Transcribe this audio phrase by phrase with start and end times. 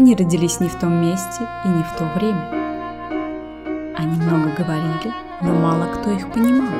[0.00, 2.48] Они родились не в том месте и не в то время.
[3.94, 5.12] Они много говорили,
[5.42, 6.72] но мало кто их понимал.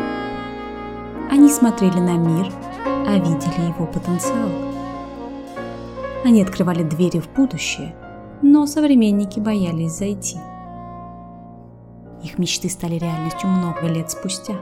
[1.31, 2.51] Они смотрели на мир,
[2.87, 4.49] а видели его потенциал.
[6.25, 7.95] Они открывали двери в будущее,
[8.41, 10.39] но современники боялись зайти.
[12.23, 14.55] Их мечты стали реальностью много лет спустя.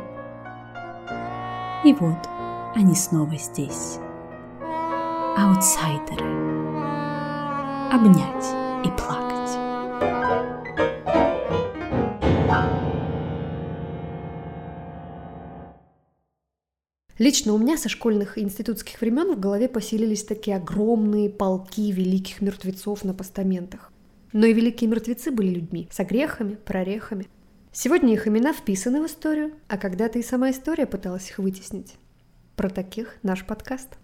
[1.85, 2.29] И вот
[2.75, 4.01] они снова здесь.
[5.37, 6.48] Аутсайдеры.
[7.91, 8.45] Обнять
[8.85, 9.51] и плакать.
[17.17, 22.43] Лично у меня со школьных и институтских времен в голове поселились такие огромные полки великих
[22.43, 23.91] мертвецов на постаментах.
[24.35, 27.27] Но и великие мертвецы были людьми, с огрехами, прорехами.
[27.73, 31.95] Сегодня их имена вписаны в историю, а когда-то и сама история пыталась их вытеснить.
[32.55, 33.97] Про таких наш подкаст.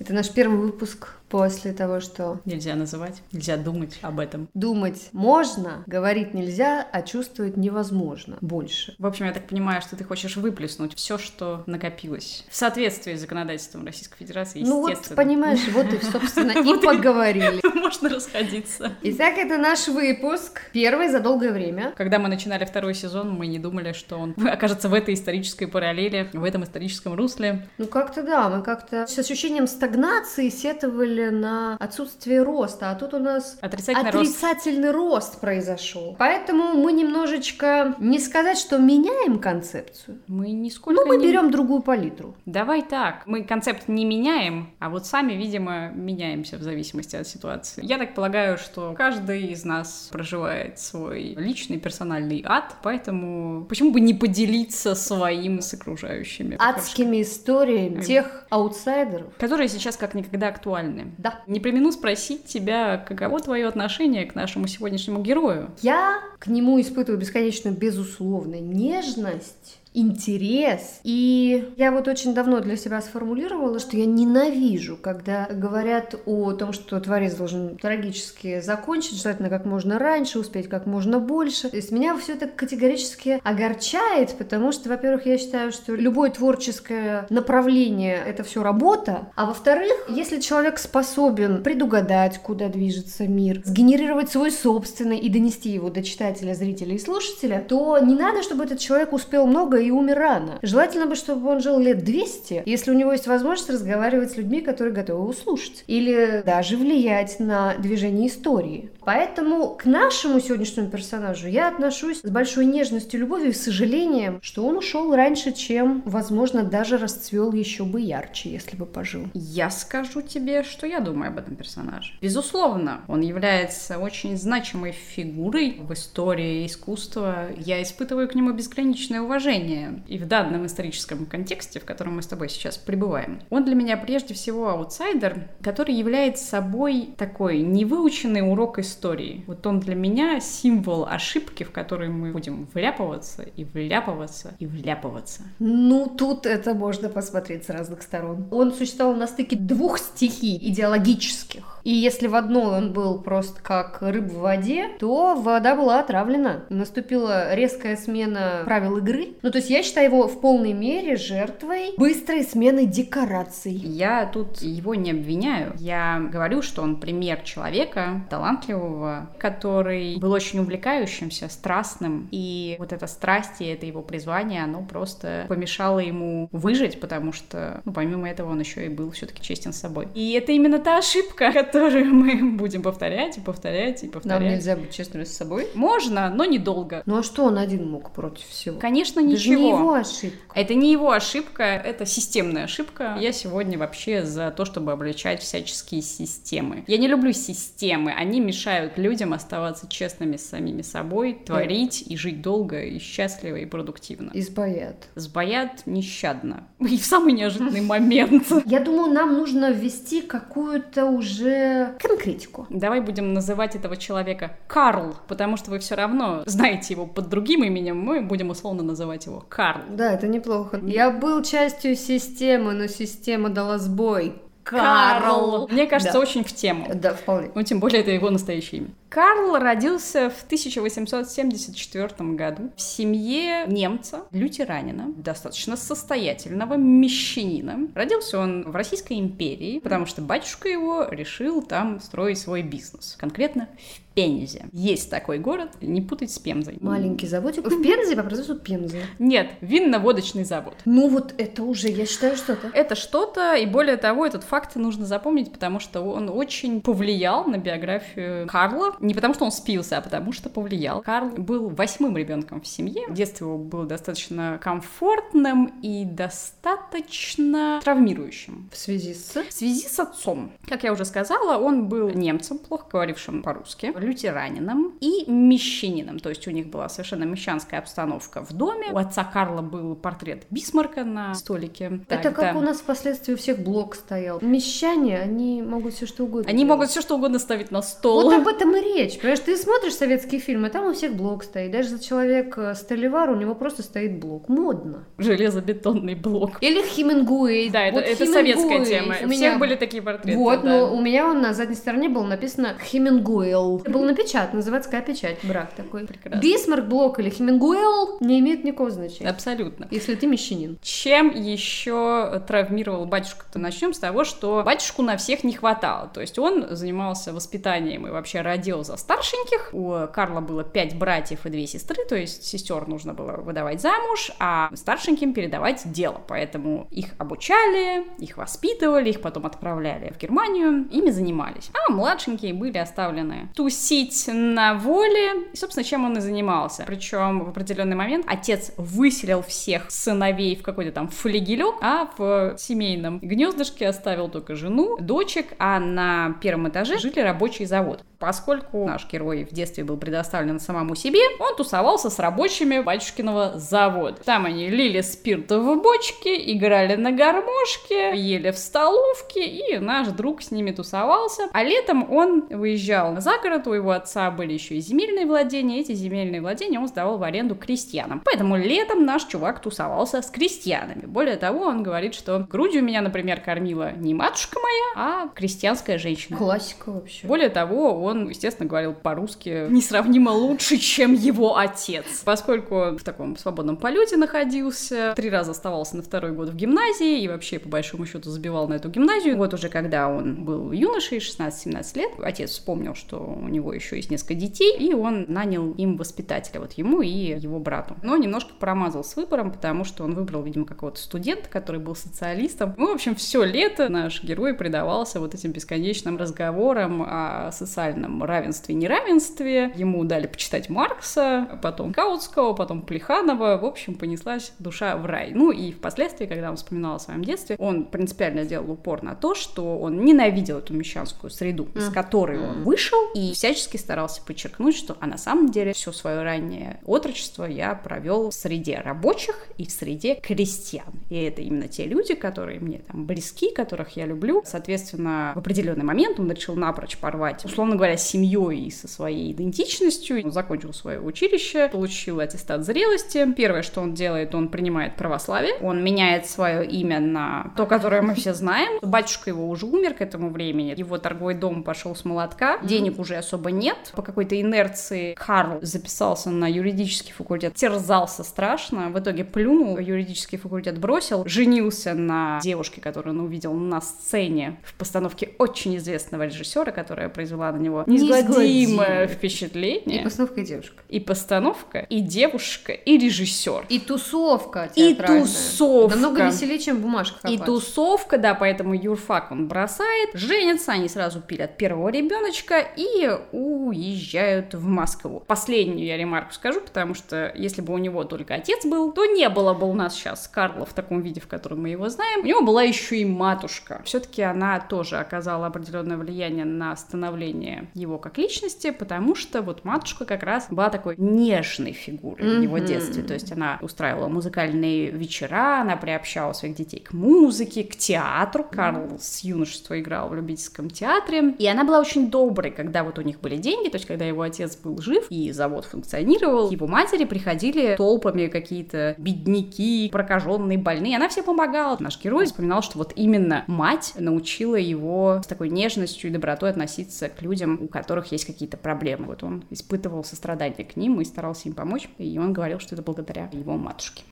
[0.00, 2.40] Это наш первый выпуск после того, что...
[2.44, 4.48] Нельзя называть, нельзя думать об этом.
[4.54, 8.94] Думать можно, говорить нельзя, а чувствовать невозможно больше.
[8.98, 12.44] В общем, я так понимаю, что ты хочешь выплеснуть все, что накопилось.
[12.48, 14.62] В соответствии с законодательством Российской Федерации.
[14.62, 17.60] Ну вот, понимаешь, вот и, собственно, и поговорили.
[17.78, 18.92] Можно расходиться.
[19.02, 21.92] Итак, это наш выпуск, первый за долгое время.
[21.96, 26.30] Когда мы начинали второй сезон, мы не думали, что он окажется в этой исторической параллели,
[26.32, 27.68] в этом историческом русле.
[27.78, 33.18] Ну как-то да, мы как-то с ощущением стагнации сетовали на отсутствие роста, а тут у
[33.18, 35.32] нас отрицательный, отрицательный рост.
[35.32, 36.16] рост произошел.
[36.18, 40.18] Поэтому мы немножечко не сказать, что меняем концепцию.
[40.26, 41.00] Мы нисколько.
[41.00, 41.26] Ну, мы не...
[41.26, 42.34] берем другую палитру.
[42.46, 43.22] Давай так.
[43.26, 47.84] Мы концепт не меняем, а вот сами, видимо, меняемся в зависимости от ситуации.
[47.84, 54.00] Я так полагаю, что каждый из нас проживает свой личный персональный ад, поэтому почему бы
[54.00, 56.56] не поделиться своим с окружающими?
[56.58, 61.03] Адскими историями тех аутсайдеров, которые сейчас как никогда актуальны.
[61.18, 61.42] Да.
[61.46, 65.70] Не примену спросить тебя, каково твое отношение к нашему сегодняшнему герою?
[65.82, 71.00] Я к нему испытываю бесконечную безусловную нежность интерес.
[71.04, 76.72] И я вот очень давно для себя сформулировала, что я ненавижу, когда говорят о том,
[76.72, 81.70] что творец должен трагически закончить, желательно как можно раньше, успеть как можно больше.
[81.70, 87.26] То есть меня все это категорически огорчает, потому что, во-первых, я считаю, что любое творческое
[87.30, 94.50] направление— это все работа, а во-вторых, если человек способен предугадать, куда движется мир, сгенерировать свой
[94.50, 99.12] собственный и донести его до читателя, зрителя и слушателя, то не надо, чтобы этот человек
[99.12, 100.58] успел много и умер рано.
[100.62, 104.60] Желательно бы, чтобы он жил лет 200, если у него есть возможность разговаривать с людьми,
[104.60, 105.84] которые готовы его слушать.
[105.86, 108.90] Или даже влиять на движение истории.
[109.04, 114.78] Поэтому к нашему сегодняшнему персонажу я отношусь с большой нежностью, любовью и сожалением, что он
[114.78, 119.22] ушел раньше, чем, возможно, даже расцвел еще бы ярче, если бы пожил.
[119.34, 122.14] Я скажу тебе, что я думаю об этом персонаже.
[122.20, 127.48] Безусловно, он является очень значимой фигурой в истории искусства.
[127.58, 129.73] Я испытываю к нему безграничное уважение
[130.06, 133.96] и в данном историческом контексте, в котором мы с тобой сейчас пребываем, он для меня
[133.96, 139.44] прежде всего аутсайдер, который является собой такой невыученный урок истории.
[139.46, 145.42] Вот он для меня символ ошибки, в которой мы будем вляпываться и вляпываться и вляпываться.
[145.58, 148.48] Ну, тут это можно посмотреть с разных сторон.
[148.50, 151.74] Он существовал на стыке двух стихий идеологических.
[151.84, 156.64] И если в одной он был просто как рыба в воде, то вода была отравлена.
[156.70, 159.34] Наступила резкая смена правил игры.
[159.42, 163.72] Ну, то есть я считаю его в полной мере жертвой быстрой смены декораций.
[163.72, 165.74] Я тут его не обвиняю.
[165.78, 172.28] Я говорю, что он пример человека талантливого, который был очень увлекающимся, страстным.
[172.30, 177.80] И вот эта страсть и это его призвание, оно просто помешало ему выжить, потому что,
[177.84, 180.08] ну, помимо этого, он еще и был все-таки честен с собой.
[180.14, 184.40] И это именно та ошибка, которую мы будем повторять и повторять и повторять.
[184.40, 185.68] Нам нельзя быть честными с собой?
[185.74, 187.02] Можно, но недолго.
[187.06, 188.78] Ну а что он один мог против всего?
[188.78, 189.53] Конечно, ничего.
[189.54, 190.44] Это не его ошибка.
[190.54, 193.16] Это не его ошибка, это системная ошибка.
[193.20, 196.84] Я сегодня вообще за то, чтобы обличать всяческие системы.
[196.86, 202.40] Я не люблю системы, они мешают людям оставаться честными с самими собой, творить и жить
[202.40, 204.30] долго и счастливо и продуктивно.
[204.34, 205.08] Избоят.
[205.14, 206.64] Сбоят нещадно.
[206.80, 208.46] И в самый неожиданный момент.
[208.66, 212.66] Я думаю, нам нужно ввести какую-то уже конкретику.
[212.70, 217.64] Давай будем называть этого человека Карл, потому что вы все равно знаете его под другим
[217.64, 219.82] именем, мы будем условно называть его Карл.
[219.90, 220.80] Да, это неплохо.
[220.84, 224.34] Я был частью системы, но система дала сбой.
[224.64, 225.68] Карл.
[225.70, 226.20] Мне кажется, Да.
[226.20, 226.90] очень в тему.
[226.94, 227.50] Да, вполне.
[227.54, 228.90] Ну, тем более, это его настоящее имя.
[229.10, 237.88] Карл родился в 1874 году в семье немца, лютеранина, достаточно состоятельного мещанина.
[237.94, 243.16] Родился он в Российской империи, потому что батюшка его решил там строить свой бизнес.
[243.18, 243.68] Конкретно
[244.03, 244.66] в Пензе.
[244.72, 246.78] Есть такой город, не путать с Пензой.
[246.80, 247.66] Маленький заводик.
[247.66, 249.02] В Пензе по производству Пензы.
[249.18, 250.74] Нет, винно-водочный завод.
[250.84, 252.68] Ну вот это уже, я считаю, что-то.
[252.72, 257.58] Это что-то, и более того, этот факт нужно запомнить, потому что он очень повлиял на
[257.58, 258.96] биографию Карла.
[259.00, 261.02] Не потому, что он спился, а потому что повлиял.
[261.02, 263.02] Карл был восьмым ребенком в семье.
[263.10, 268.70] Детство его было достаточно комфортным и достаточно травмирующим.
[268.72, 269.34] В связи с...
[269.42, 270.52] В связи с отцом.
[270.68, 276.18] Как я уже сказала, он был немцем, плохо говорившим по-русски, лютеранином и мещанином.
[276.18, 278.88] То есть у них была совершенно мещанская обстановка в доме.
[278.92, 282.00] У отца Карла был портрет Бисмарка на столике.
[282.08, 282.58] Это Так, как да.
[282.58, 284.38] у нас впоследствии у всех блок стоял.
[284.40, 286.48] Мещане, они могут все что угодно.
[286.48, 286.70] Они делать.
[286.70, 288.24] могут все что угодно ставить на стол.
[288.24, 289.18] Вот об этом и речь.
[289.18, 291.70] Понимаешь, ты смотришь советские фильмы, там у всех блок стоит.
[291.70, 294.48] Даже за человек э, Столивар, у него просто стоит блок.
[294.48, 295.04] Модно.
[295.18, 296.58] Железобетонный блок.
[296.60, 297.70] Или Хемингуэй.
[297.70, 298.54] Да, это, Вот это Хемингуэй.
[298.54, 299.14] советская тема.
[299.22, 299.50] У меня...
[299.50, 300.38] всех были такие портреты.
[300.38, 300.68] Вот, да.
[300.68, 303.82] но у меня он на задней стороне был написано Хемингуэл.
[303.94, 306.04] Был напечатан, заводская печать, брак такой.
[306.04, 306.40] Прекрасно.
[306.40, 309.30] Бисмарк, Блок или Хемингуэл не имеют никакого значения.
[309.30, 309.86] Абсолютно.
[309.92, 310.78] Если ты мещанин.
[310.82, 313.60] Чем еще травмировал батюшку-то?
[313.60, 316.10] Начнем с того, что батюшку на всех не хватало.
[316.12, 319.70] То есть он занимался воспитанием и вообще родил за старшеньких.
[319.72, 324.32] У Карла было пять братьев и две сестры, то есть сестер нужно было выдавать замуж,
[324.40, 326.20] а старшеньким передавать дело.
[326.26, 331.70] Поэтому их обучали, их воспитывали, их потом отправляли в Германию, ими занимались.
[331.72, 333.50] А младшенькие были оставлены
[333.84, 335.48] тусить на воле.
[335.52, 336.84] И, собственно, чем он и занимался.
[336.86, 343.18] Причем в определенный момент отец выселил всех сыновей в какой-то там флигелек, а в семейном
[343.18, 348.04] гнездышке оставил только жену, дочек, а на первом этаже жили рабочий завод.
[348.18, 354.16] Поскольку наш герой в детстве был предоставлен самому себе, он тусовался с рабочими батюшкиного завода.
[354.24, 360.40] Там они лили спирт в бочки, играли на гармошке, ели в столовке, и наш друг
[360.40, 361.48] с ними тусовался.
[361.52, 366.40] А летом он выезжал за город, его отца были еще и земельные владения, эти земельные
[366.40, 368.22] владения он сдавал в аренду крестьянам.
[368.24, 371.06] Поэтому летом наш чувак тусовался с крестьянами.
[371.06, 376.36] Более того, он говорит, что грудью меня, например, кормила не матушка моя, а крестьянская женщина.
[376.36, 377.26] Классика вообще.
[377.26, 382.22] Более того, он, естественно, говорил по-русски несравнимо лучше, чем его отец.
[382.24, 387.28] Поскольку в таком свободном полете находился, три раза оставался на второй год в гимназии и
[387.28, 389.36] вообще, по большому счету, забивал на эту гимназию.
[389.36, 394.10] Вот уже когда он был юношей, 16-17 лет, отец вспомнил, что у него еще есть
[394.10, 397.96] несколько детей, и он нанял им воспитателя, вот ему и его брату.
[398.02, 402.74] Но немножко промазал с выбором, потому что он выбрал, видимо, какого-то студента, который был социалистом.
[402.76, 408.74] Ну, в общем, все лето наш герой предавался вот этим бесконечным разговорам о социальном равенстве
[408.74, 409.72] и неравенстве.
[409.76, 413.58] Ему дали почитать Маркса, потом Каутского, потом Плеханова.
[413.58, 415.32] В общем, понеслась душа в рай.
[415.34, 419.34] Ну и впоследствии, когда он вспоминал о своем детстве, он принципиально делал упор на то,
[419.34, 424.96] что он ненавидел эту мещанскую среду, из которой он вышел, и всячески старался подчеркнуть, что
[425.00, 429.70] а на самом деле все свое раннее отрочество я провел в среде рабочих и в
[429.70, 430.86] среде крестьян.
[431.10, 434.42] И это именно те люди, которые мне там близки, которых я люблю.
[434.46, 439.30] Соответственно, в определенный момент он решил напрочь порвать, условно говоря, с семьей и со своей
[439.32, 440.24] идентичностью.
[440.24, 443.30] Он закончил свое училище, получил аттестат зрелости.
[443.34, 445.56] Первое, что он делает, он принимает православие.
[445.60, 448.78] Он меняет свое имя на то, которое мы все знаем.
[448.80, 450.74] Батюшка его уже умер к этому времени.
[450.74, 452.58] Его торговый дом пошел с молотка.
[452.62, 453.92] Денег уже особо нет.
[453.94, 457.54] По какой-то инерции Карл записался на юридический факультет.
[457.54, 458.90] Терзался страшно.
[458.90, 461.24] В итоге плюнул, юридический факультет бросил.
[461.26, 467.52] Женился на девушке, которую он увидел на сцене в постановке очень известного режиссера, которая произвела
[467.52, 470.00] на него неизгладимое впечатление.
[470.00, 470.82] И постановка и девушка.
[470.88, 473.66] И постановка, и девушка, и режиссер.
[473.68, 475.96] И тусовка И тусовка.
[475.96, 477.46] Намного веселее, чем бумажка И копать.
[477.46, 484.66] тусовка, да, поэтому юрфак он бросает, женятся, они сразу пилят первого ребеночка и уезжают в
[484.66, 485.22] Москву.
[485.26, 489.28] Последнюю я ремарку скажу, потому что если бы у него только отец был, то не
[489.28, 492.22] было бы у нас сейчас Карла в таком виде, в котором мы его знаем.
[492.22, 493.82] У него была еще и матушка.
[493.84, 500.04] Все-таки она тоже оказала определенное влияние на становление его как личности, потому что вот матушка
[500.04, 503.02] как раз была такой нежной фигурой в его детстве.
[503.02, 508.44] То есть она устраивала музыкальные вечера, она приобщала своих детей к музыке, к театру.
[508.44, 511.34] Карл с юношества играл в любительском театре.
[511.38, 514.04] И она была очень доброй, когда вот у них них были деньги, то есть когда
[514.04, 520.96] его отец был жив и завод функционировал, его матери приходили толпами какие-то бедняки, прокаженные, больные,
[520.96, 521.76] она всем помогала.
[521.80, 527.08] Наш герой вспоминал, что вот именно мать научила его с такой нежностью и добротой относиться
[527.08, 529.06] к людям, у которых есть какие-то проблемы.
[529.06, 532.82] Вот он испытывал сострадание к ним и старался им помочь, и он говорил, что это
[532.82, 534.02] благодаря его матушке.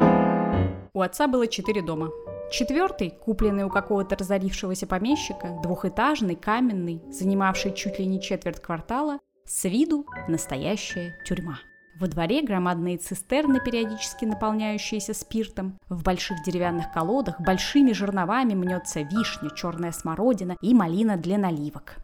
[0.95, 2.11] У отца было четыре дома.
[2.51, 9.65] Четвертый, купленный у какого-то разорившегося помещика, двухэтажный, каменный, занимавший чуть ли не четверть квартала, с
[9.65, 11.59] виду настоящая тюрьма.
[11.99, 15.79] Во дворе громадные цистерны, периодически наполняющиеся спиртом.
[15.89, 21.97] В больших деревянных колодах большими жерновами мнется вишня, черная смородина и малина для наливок.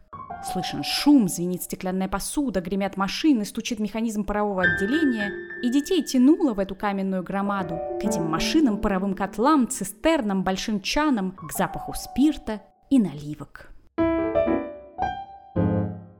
[0.43, 5.31] Слышен шум, звенит стеклянная посуда, гремят машины, стучит механизм парового отделения,
[5.61, 11.31] и детей тянуло в эту каменную громаду, к этим машинам, паровым котлам, цистернам, большим чанам,
[11.31, 13.68] к запаху спирта и наливок.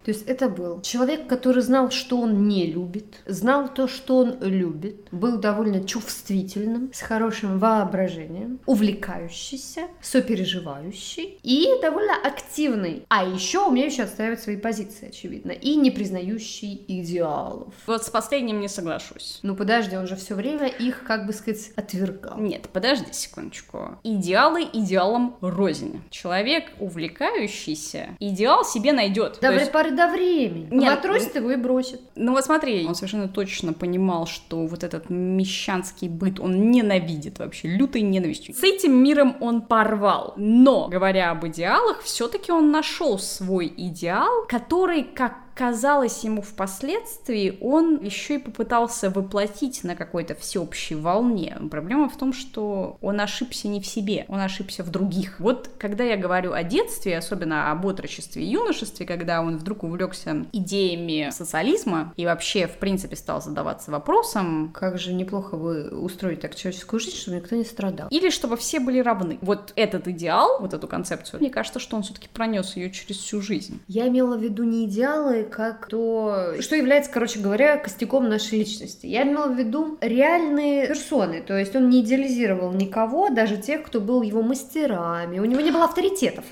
[0.03, 4.37] То есть это был человек, который знал, что он не любит, знал то, что он
[4.41, 13.05] любит, был довольно чувствительным, с хорошим воображением, увлекающийся, сопереживающий и довольно активный.
[13.09, 17.73] А еще умеющий отстаивать свои позиции, очевидно, и не признающий идеалов.
[17.85, 19.39] Вот с последним не соглашусь.
[19.43, 22.39] Ну подожди, он же все время их, как бы сказать, отвергал.
[22.39, 23.99] Нет, подожди секундочку.
[24.03, 26.01] Идеалы идеалом рознь.
[26.09, 29.37] Человек, увлекающийся, идеал себе найдет.
[29.41, 29.71] Да, есть...
[29.71, 30.67] поры до времени.
[30.71, 32.01] Нет, Матросит его и бросит.
[32.15, 37.67] Ну вот смотри, он совершенно точно понимал, что вот этот мещанский быт он ненавидит вообще,
[37.67, 38.55] лютой ненавистью.
[38.55, 40.33] С этим миром он порвал.
[40.37, 48.01] Но, говоря об идеалах, все-таки он нашел свой идеал, который, как казалось ему впоследствии, он
[48.01, 51.57] еще и попытался воплотить на какой-то всеобщей волне.
[51.69, 55.37] Проблема в том, что он ошибся не в себе, он ошибся в других.
[55.41, 60.45] Вот когда я говорю о детстве, особенно об отрочестве и юношестве, когда он вдруг увлекся
[60.53, 64.71] идеями социализма и вообще, в принципе, стал задаваться вопросом...
[64.73, 68.07] Как же неплохо бы устроить так человеческую жизнь, чтобы никто не страдал.
[68.11, 69.37] Или чтобы все были равны.
[69.41, 73.41] Вот этот идеал, вот эту концепцию, мне кажется, что он все-таки пронес ее через всю
[73.41, 73.81] жизнь.
[73.89, 79.05] Я имела в виду не идеалы, как то, что является, короче говоря, костяком нашей личности.
[79.05, 83.99] Я имела в виду реальные персоны, то есть он не идеализировал никого, даже тех, кто
[83.99, 86.45] был его мастерами, у него не было авторитетов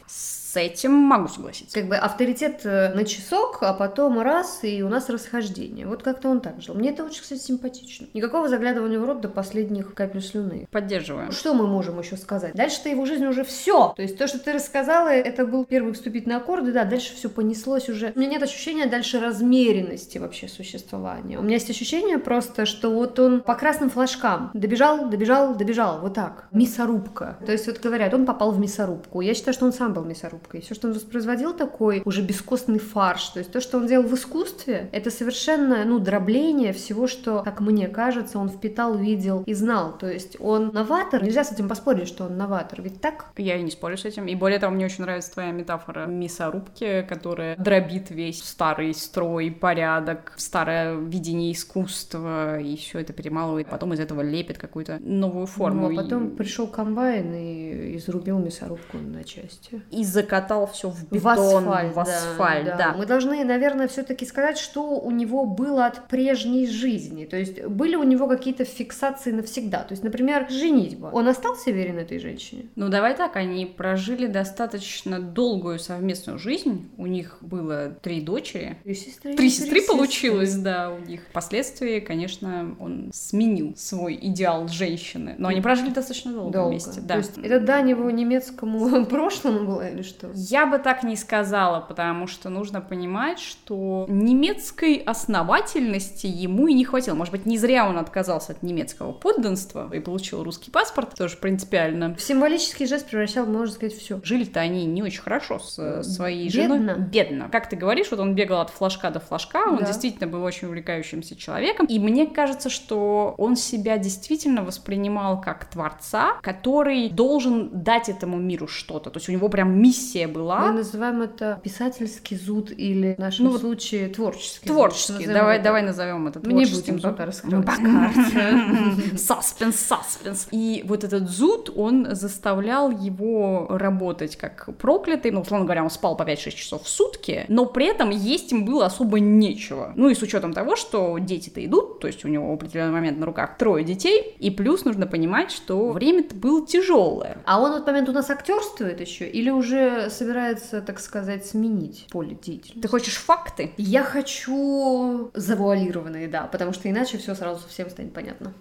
[0.57, 1.79] этим могу согласиться.
[1.79, 5.87] Как бы авторитет э, на часок, а потом раз, и у нас расхождение.
[5.87, 6.75] Вот как-то он так жил.
[6.75, 8.07] Мне это очень, кстати, симпатично.
[8.13, 10.67] Никакого заглядывания в рот до последних капель слюны.
[10.71, 11.31] Поддерживаю.
[11.31, 12.53] Что мы можем еще сказать?
[12.53, 13.93] Дальше-то его жизнь уже все.
[13.95, 17.89] То есть то, что ты рассказала, это был первый вступительный аккорд, да, дальше все понеслось
[17.89, 18.11] уже.
[18.15, 21.39] У меня нет ощущения дальше размеренности вообще существования.
[21.39, 26.13] У меня есть ощущение просто, что вот он по красным флажкам добежал, добежал, добежал, вот
[26.13, 26.47] так.
[26.51, 27.37] Мясорубка.
[27.45, 29.21] То есть вот говорят, он попал в мясорубку.
[29.21, 30.61] Я считаю, что он сам был мясорубкой мясорубкой.
[30.61, 33.29] Все, что он воспроизводил, такой уже бескостный фарш.
[33.29, 37.61] То есть то, что он делал в искусстве, это совершенно, ну, дробление всего, что, как
[37.61, 39.97] мне кажется, он впитал, видел и знал.
[39.97, 41.23] То есть он новатор.
[41.23, 42.81] Нельзя с этим поспорить, что он новатор.
[42.81, 43.31] Ведь так?
[43.37, 44.27] Я и не спорю с этим.
[44.27, 50.33] И более того, мне очень нравится твоя метафора мясорубки, которая дробит весь старый строй, порядок,
[50.37, 53.67] старое видение искусства, и все это перемалывает.
[53.67, 55.89] Потом из этого лепит какую-то новую форму.
[55.89, 56.35] Ну, а потом и...
[56.35, 59.81] пришел комбайн и изрубил мясорубку на части.
[59.91, 61.95] Из-за закатал все в бетон, в асфальт.
[61.95, 62.93] В асфальт да, да.
[62.93, 67.25] Мы должны, наверное, все-таки сказать, что у него было от прежней жизни.
[67.25, 69.79] То есть были у него какие-то фиксации навсегда.
[69.79, 71.09] То есть, например, женитьба.
[71.13, 72.65] Он остался верен этой женщине?
[72.75, 76.89] Ну, давай так, они прожили достаточно долгую совместную жизнь.
[76.97, 78.77] У них было три дочери.
[78.83, 79.33] Три сестры.
[79.35, 81.21] Три сестры получилось, да, у них.
[81.29, 85.35] Впоследствии, конечно, он сменил свой идеал женщины.
[85.37, 86.69] Но они прожили достаточно долго, долго.
[86.69, 87.01] вместе.
[87.01, 87.15] Да.
[87.15, 90.16] То есть это дань его немецкому прошлому было или что?
[90.33, 96.85] Я бы так не сказала, потому что нужно понимать, что немецкой основательности ему и не
[96.85, 97.15] хватило.
[97.15, 102.15] Может быть, не зря он отказался от немецкого подданства и получил русский паспорт, тоже принципиально.
[102.15, 104.19] В символический жест превращал, можно сказать, все.
[104.23, 106.77] Жили-то они не очень хорошо с э, своей Бедно.
[106.77, 106.99] женой.
[106.99, 107.49] Бедно.
[107.51, 109.85] Как ты говоришь, вот он бегал от флажка до флажка, он да.
[109.85, 111.85] действительно был очень увлекающимся человеком.
[111.87, 118.67] И мне кажется, что он себя действительно воспринимал как творца, который должен дать этому миру
[118.67, 119.09] что-то.
[119.09, 120.67] То есть у него прям миссия миссия была.
[120.67, 124.67] Мы называем это писательский зуд или в нашем ну, случае творческий.
[124.67, 125.25] Творческий.
[125.25, 125.33] Зуд.
[125.33, 125.65] Давай, это.
[125.65, 126.55] давай назовем это творческим.
[126.55, 127.67] Мы не будем пока раскрывать.
[129.19, 130.47] Саспенс, саспенс.
[130.51, 135.31] И вот этот зуд, он заставлял его работать как проклятый.
[135.31, 138.65] Ну, условно говоря, он спал по 5-6 часов в сутки, но при этом есть им
[138.65, 139.93] было особо нечего.
[139.95, 143.19] Ну и с учетом того, что дети-то идут, то есть у него в определенный момент
[143.19, 147.37] на руках трое детей, и плюс нужно понимать, что время-то было тяжелое.
[147.45, 152.07] А он в этот момент у нас актерствует еще или уже собирается, так сказать, сменить
[152.11, 152.79] поле деятельности.
[152.79, 153.73] Ты хочешь факты?
[153.77, 158.53] Я хочу завуалированные, да, потому что иначе все сразу всем станет понятно.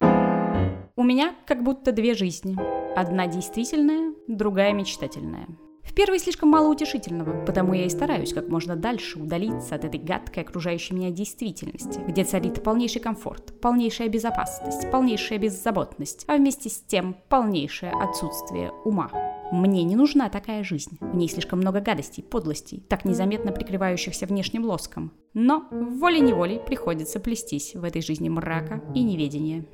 [0.96, 2.56] У меня как будто две жизни.
[2.96, 5.46] Одна действительная, другая мечтательная.
[5.82, 10.00] В первой слишком мало утешительного, потому я и стараюсь как можно дальше удалиться от этой
[10.00, 16.80] гадкой окружающей меня действительности, где царит полнейший комфорт, полнейшая безопасность, полнейшая беззаботность, а вместе с
[16.80, 19.10] тем полнейшее отсутствие ума.
[19.52, 20.98] Мне не нужна такая жизнь.
[21.00, 25.12] В ней слишком много гадостей, подлостей, так незаметно прикрывающихся внешним лоском.
[25.34, 29.64] Но волей-неволей приходится плестись в этой жизни мрака и неведения